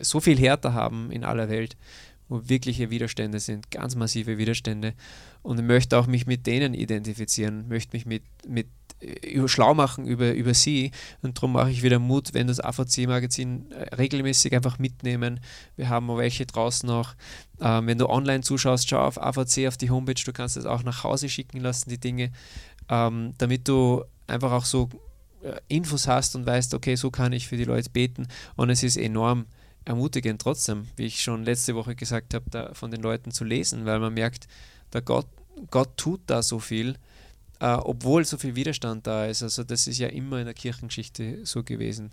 so 0.00 0.20
viel 0.20 0.38
härter 0.38 0.74
haben 0.74 1.10
in 1.10 1.24
aller 1.24 1.48
Welt, 1.48 1.76
wo 2.28 2.48
wirkliche 2.48 2.90
Widerstände 2.90 3.40
sind, 3.40 3.70
ganz 3.70 3.94
massive 3.96 4.38
Widerstände. 4.38 4.94
Und 5.42 5.58
ich 5.58 5.64
möchte 5.64 5.98
auch 5.98 6.06
mich 6.06 6.26
mit 6.26 6.46
denen 6.46 6.74
identifizieren, 6.74 7.68
möchte 7.68 7.96
mich 7.96 8.06
mit, 8.06 8.22
mit 8.46 8.68
über, 9.04 9.48
schlau 9.48 9.74
machen 9.74 10.06
über, 10.06 10.32
über 10.32 10.54
sie. 10.54 10.90
Und 11.22 11.36
darum 11.36 11.52
mache 11.52 11.70
ich 11.70 11.82
wieder 11.82 11.98
Mut, 11.98 12.34
wenn 12.34 12.46
das 12.46 12.60
AVC-Magazin 12.60 13.70
äh, 13.70 13.94
regelmäßig 13.94 14.54
einfach 14.54 14.78
mitnehmen. 14.78 15.40
Wir 15.76 15.88
haben 15.88 16.10
auch 16.10 16.18
welche 16.18 16.46
draußen 16.46 16.86
noch. 16.86 17.14
Ähm, 17.60 17.86
wenn 17.86 17.98
du 17.98 18.08
online 18.08 18.42
zuschaust, 18.42 18.88
schau 18.88 19.00
auf 19.00 19.20
AVC, 19.20 19.66
auf 19.68 19.76
die 19.76 19.90
Homepage. 19.90 20.22
Du 20.24 20.32
kannst 20.32 20.56
es 20.56 20.66
auch 20.66 20.82
nach 20.82 21.04
Hause 21.04 21.28
schicken 21.28 21.60
lassen, 21.60 21.90
die 21.90 21.98
Dinge, 21.98 22.32
ähm, 22.88 23.34
damit 23.38 23.68
du 23.68 24.04
einfach 24.26 24.52
auch 24.52 24.64
so 24.64 24.88
äh, 25.42 25.60
Infos 25.68 26.08
hast 26.08 26.34
und 26.36 26.46
weißt, 26.46 26.74
okay, 26.74 26.96
so 26.96 27.10
kann 27.10 27.32
ich 27.32 27.48
für 27.48 27.56
die 27.56 27.64
Leute 27.64 27.90
beten. 27.90 28.28
Und 28.56 28.70
es 28.70 28.82
ist 28.82 28.96
enorm 28.96 29.46
ermutigend 29.84 30.40
trotzdem, 30.40 30.86
wie 30.96 31.04
ich 31.04 31.20
schon 31.20 31.44
letzte 31.44 31.74
Woche 31.74 31.94
gesagt 31.94 32.34
habe, 32.34 32.70
von 32.74 32.90
den 32.90 33.02
Leuten 33.02 33.30
zu 33.30 33.44
lesen, 33.44 33.84
weil 33.84 34.00
man 34.00 34.14
merkt, 34.14 34.48
der 34.92 35.02
Gott, 35.02 35.26
Gott 35.70 35.96
tut 35.96 36.22
da 36.26 36.42
so 36.42 36.58
viel 36.58 36.96
äh, 37.64 37.78
obwohl 37.82 38.26
so 38.26 38.36
viel 38.36 38.54
Widerstand 38.56 39.06
da 39.06 39.24
ist. 39.24 39.42
Also 39.42 39.64
das 39.64 39.86
ist 39.86 39.96
ja 39.98 40.08
immer 40.08 40.38
in 40.38 40.44
der 40.44 40.52
Kirchengeschichte 40.52 41.46
so 41.46 41.62
gewesen. 41.62 42.10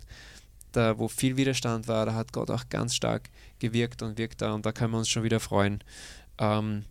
Da, 0.72 0.98
wo 0.98 1.08
viel 1.08 1.36
Widerstand 1.36 1.88
war, 1.88 2.06
da 2.06 2.14
hat 2.14 2.32
Gott 2.32 2.50
auch 2.50 2.70
ganz 2.70 2.94
stark 2.94 3.28
gewirkt 3.58 4.00
und 4.00 4.16
wirkt 4.16 4.40
da 4.40 4.54
und 4.54 4.64
da 4.64 4.72
können 4.72 4.92
wir 4.92 4.98
uns 4.98 5.10
schon 5.10 5.24
wieder 5.24 5.40
freuen, 5.40 5.84
ähm, 6.38 6.86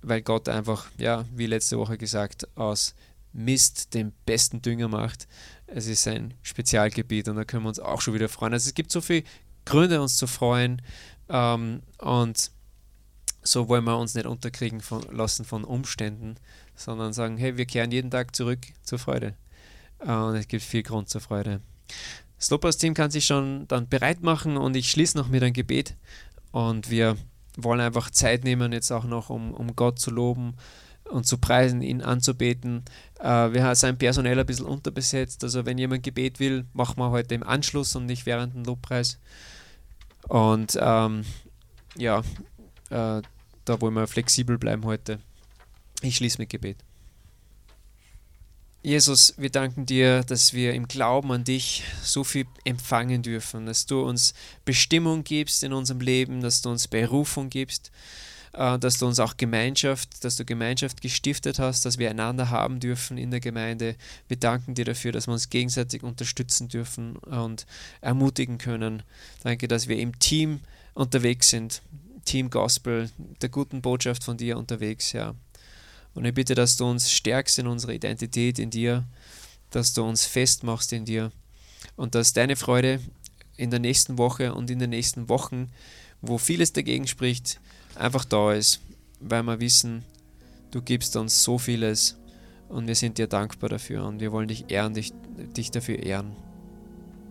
weil 0.00 0.22
Gott 0.22 0.48
einfach, 0.48 0.86
ja, 0.96 1.26
wie 1.36 1.44
letzte 1.44 1.76
Woche 1.76 1.98
gesagt, 1.98 2.48
aus 2.56 2.94
Mist 3.34 3.92
den 3.92 4.12
besten 4.24 4.62
Dünger 4.62 4.88
macht. 4.88 5.28
Es 5.66 5.86
ist 5.86 6.08
ein 6.08 6.32
Spezialgebiet 6.40 7.28
und 7.28 7.36
da 7.36 7.44
können 7.44 7.64
wir 7.64 7.68
uns 7.68 7.80
auch 7.80 8.00
schon 8.00 8.14
wieder 8.14 8.30
freuen. 8.30 8.54
Also 8.54 8.68
es 8.68 8.74
gibt 8.74 8.90
so 8.90 9.02
viele 9.02 9.24
Gründe, 9.66 10.00
uns 10.00 10.16
zu 10.16 10.26
freuen 10.26 10.80
ähm, 11.28 11.82
und 11.98 12.50
so 13.42 13.68
wollen 13.68 13.84
wir 13.84 13.96
uns 13.96 14.14
nicht 14.14 14.26
unterkriegen 14.26 14.80
von, 14.80 15.02
lassen 15.10 15.44
von 15.44 15.64
Umständen, 15.64 16.36
sondern 16.76 17.12
sagen, 17.12 17.36
hey, 17.36 17.56
wir 17.56 17.66
kehren 17.66 17.90
jeden 17.90 18.10
Tag 18.10 18.34
zurück 18.34 18.60
zur 18.82 18.98
Freude. 18.98 19.34
Äh, 20.00 20.12
und 20.12 20.36
es 20.36 20.48
gibt 20.48 20.62
viel 20.62 20.82
Grund 20.82 21.08
zur 21.08 21.20
Freude. 21.20 21.60
Das 22.38 22.50
Lobpreisteam 22.50 22.94
kann 22.94 23.10
sich 23.10 23.26
schon 23.26 23.66
dann 23.68 23.88
bereit 23.88 24.22
machen 24.22 24.56
und 24.56 24.74
ich 24.76 24.90
schließe 24.90 25.16
noch 25.16 25.28
mit 25.28 25.42
einem 25.42 25.52
Gebet. 25.52 25.96
Und 26.52 26.90
wir 26.90 27.16
wollen 27.56 27.80
einfach 27.80 28.10
Zeit 28.10 28.44
nehmen, 28.44 28.72
jetzt 28.72 28.90
auch 28.90 29.04
noch, 29.04 29.30
um, 29.30 29.52
um 29.52 29.76
Gott 29.76 29.98
zu 29.98 30.10
loben 30.10 30.54
und 31.10 31.26
zu 31.26 31.38
preisen, 31.38 31.82
ihn 31.82 32.02
anzubeten. 32.02 32.84
Äh, 33.18 33.52
wir 33.52 33.74
sind 33.74 33.98
personell 33.98 34.38
ein 34.38 34.46
bisschen 34.46 34.66
unterbesetzt. 34.66 35.44
Also 35.44 35.66
wenn 35.66 35.78
jemand 35.78 36.02
Gebet 36.02 36.40
will, 36.40 36.66
machen 36.72 36.98
wir 36.98 37.10
heute 37.10 37.34
im 37.34 37.42
Anschluss 37.42 37.94
und 37.96 38.06
nicht 38.06 38.26
während 38.26 38.54
dem 38.54 38.64
Lobpreis. 38.64 39.18
Und 40.28 40.78
ähm, 40.80 41.24
ja, 41.96 42.22
äh, 42.90 43.22
da 43.64 43.80
wollen 43.80 43.94
wir 43.94 44.06
flexibel 44.06 44.58
bleiben 44.58 44.84
heute. 44.84 45.20
Ich 46.02 46.16
schließe 46.16 46.38
mit 46.38 46.50
Gebet. 46.50 46.76
Jesus, 48.82 49.34
wir 49.36 49.50
danken 49.50 49.84
dir, 49.84 50.22
dass 50.22 50.54
wir 50.54 50.72
im 50.72 50.88
Glauben 50.88 51.30
an 51.32 51.44
dich 51.44 51.84
so 52.02 52.24
viel 52.24 52.46
empfangen 52.64 53.22
dürfen, 53.22 53.66
dass 53.66 53.84
du 53.84 54.00
uns 54.00 54.32
Bestimmung 54.64 55.22
gibst 55.22 55.62
in 55.62 55.74
unserem 55.74 56.00
Leben, 56.00 56.40
dass 56.40 56.62
du 56.62 56.70
uns 56.70 56.88
Berufung 56.88 57.50
gibst, 57.50 57.90
äh, 58.54 58.78
dass 58.78 58.96
du 58.96 59.06
uns 59.06 59.20
auch 59.20 59.36
Gemeinschaft, 59.36 60.24
dass 60.24 60.36
du 60.36 60.46
Gemeinschaft 60.46 61.02
gestiftet 61.02 61.58
hast, 61.58 61.84
dass 61.84 61.98
wir 61.98 62.08
einander 62.08 62.48
haben 62.48 62.80
dürfen 62.80 63.18
in 63.18 63.30
der 63.30 63.40
Gemeinde. 63.40 63.96
Wir 64.28 64.38
danken 64.38 64.74
dir 64.74 64.86
dafür, 64.86 65.12
dass 65.12 65.28
wir 65.28 65.32
uns 65.34 65.50
gegenseitig 65.50 66.02
unterstützen 66.02 66.68
dürfen 66.68 67.16
und 67.16 67.66
ermutigen 68.00 68.56
können. 68.56 69.02
Danke, 69.42 69.68
dass 69.68 69.88
wir 69.88 69.98
im 69.98 70.18
Team 70.18 70.60
unterwegs 70.94 71.50
sind, 71.50 71.82
Team 72.24 72.50
Gospel, 72.50 73.10
der 73.40 73.48
guten 73.48 73.82
Botschaft 73.82 74.24
von 74.24 74.36
dir 74.36 74.56
unterwegs, 74.58 75.12
ja. 75.12 75.34
Und 76.14 76.24
ich 76.24 76.34
bitte, 76.34 76.54
dass 76.54 76.76
du 76.76 76.86
uns 76.86 77.10
stärkst 77.10 77.58
in 77.58 77.66
unserer 77.66 77.92
Identität 77.92 78.58
in 78.58 78.70
dir, 78.70 79.04
dass 79.70 79.92
du 79.92 80.02
uns 80.02 80.26
festmachst 80.26 80.92
in 80.92 81.04
dir 81.04 81.30
und 81.96 82.14
dass 82.14 82.32
deine 82.32 82.56
Freude 82.56 83.00
in 83.56 83.70
der 83.70 83.78
nächsten 83.78 84.18
Woche 84.18 84.54
und 84.54 84.70
in 84.70 84.78
den 84.78 84.90
nächsten 84.90 85.28
Wochen, 85.28 85.70
wo 86.20 86.38
vieles 86.38 86.72
dagegen 86.72 87.06
spricht, 87.06 87.60
einfach 87.94 88.24
da 88.24 88.52
ist, 88.52 88.80
weil 89.20 89.42
wir 89.42 89.60
wissen, 89.60 90.04
du 90.70 90.82
gibst 90.82 91.16
uns 91.16 91.44
so 91.44 91.58
vieles 91.58 92.16
und 92.68 92.86
wir 92.86 92.94
sind 92.94 93.18
dir 93.18 93.26
dankbar 93.26 93.68
dafür 93.68 94.04
und 94.04 94.20
wir 94.20 94.32
wollen 94.32 94.48
dich 94.48 94.70
ehren, 94.70 94.94
dich, 94.94 95.12
dich 95.56 95.70
dafür 95.70 95.98
ehren. 95.98 96.34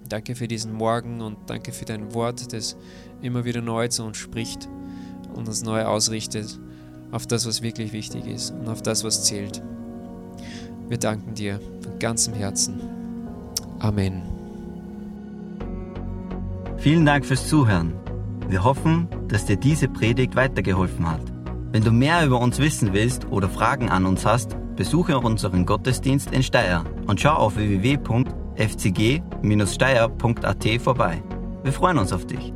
Danke 0.10 0.34
für 0.34 0.48
diesen 0.48 0.74
Morgen 0.74 1.22
und 1.22 1.38
danke 1.46 1.72
für 1.72 1.86
dein 1.86 2.16
Wort, 2.16 2.52
das 2.52 2.76
immer 3.22 3.46
wieder 3.46 3.62
neu 3.62 3.88
zu 3.90 4.04
uns 4.04 4.18
spricht 4.18 4.68
und 5.36 5.48
uns 5.48 5.62
neu 5.62 5.84
ausrichtet 5.84 6.60
auf 7.12 7.28
das, 7.28 7.46
was 7.46 7.62
wirklich 7.62 7.94
wichtig 7.94 8.26
ist 8.26 8.52
und 8.52 8.68
auf 8.68 8.82
das, 8.82 9.04
was 9.04 9.24
zählt. 9.24 9.62
Wir 10.88 10.98
danken 10.98 11.36
dir 11.36 11.60
von 11.84 12.00
ganzem 12.00 12.34
Herzen. 12.34 12.82
Amen. 13.78 14.24
Vielen 16.78 17.06
Dank 17.06 17.24
fürs 17.24 17.48
Zuhören. 17.48 17.94
Wir 18.48 18.64
hoffen, 18.64 19.08
dass 19.28 19.46
dir 19.46 19.58
diese 19.58 19.88
Predigt 19.88 20.36
weitergeholfen 20.36 21.08
hat. 21.08 21.22
Wenn 21.72 21.84
du 21.84 21.92
mehr 21.92 22.26
über 22.26 22.42
uns 22.42 22.58
wissen 22.58 22.94
willst 22.94 23.28
oder 23.28 23.48
Fragen 23.48 23.90
an 23.90 24.08
uns 24.08 24.26
hast, 24.26 24.58
besuche 24.76 25.20
unseren 25.20 25.68
Gottesdienst 25.68 26.32
in 26.32 26.42
Steyr 26.42 26.84
und 27.06 27.22
schau 27.22 27.34
auf 27.34 27.58
www.fcg-steyr.at 28.60 30.82
vorbei. 30.82 31.24
Wir 31.64 31.74
freuen 31.74 31.98
uns 31.98 32.14
auf 32.14 32.26
dich. 32.26 32.54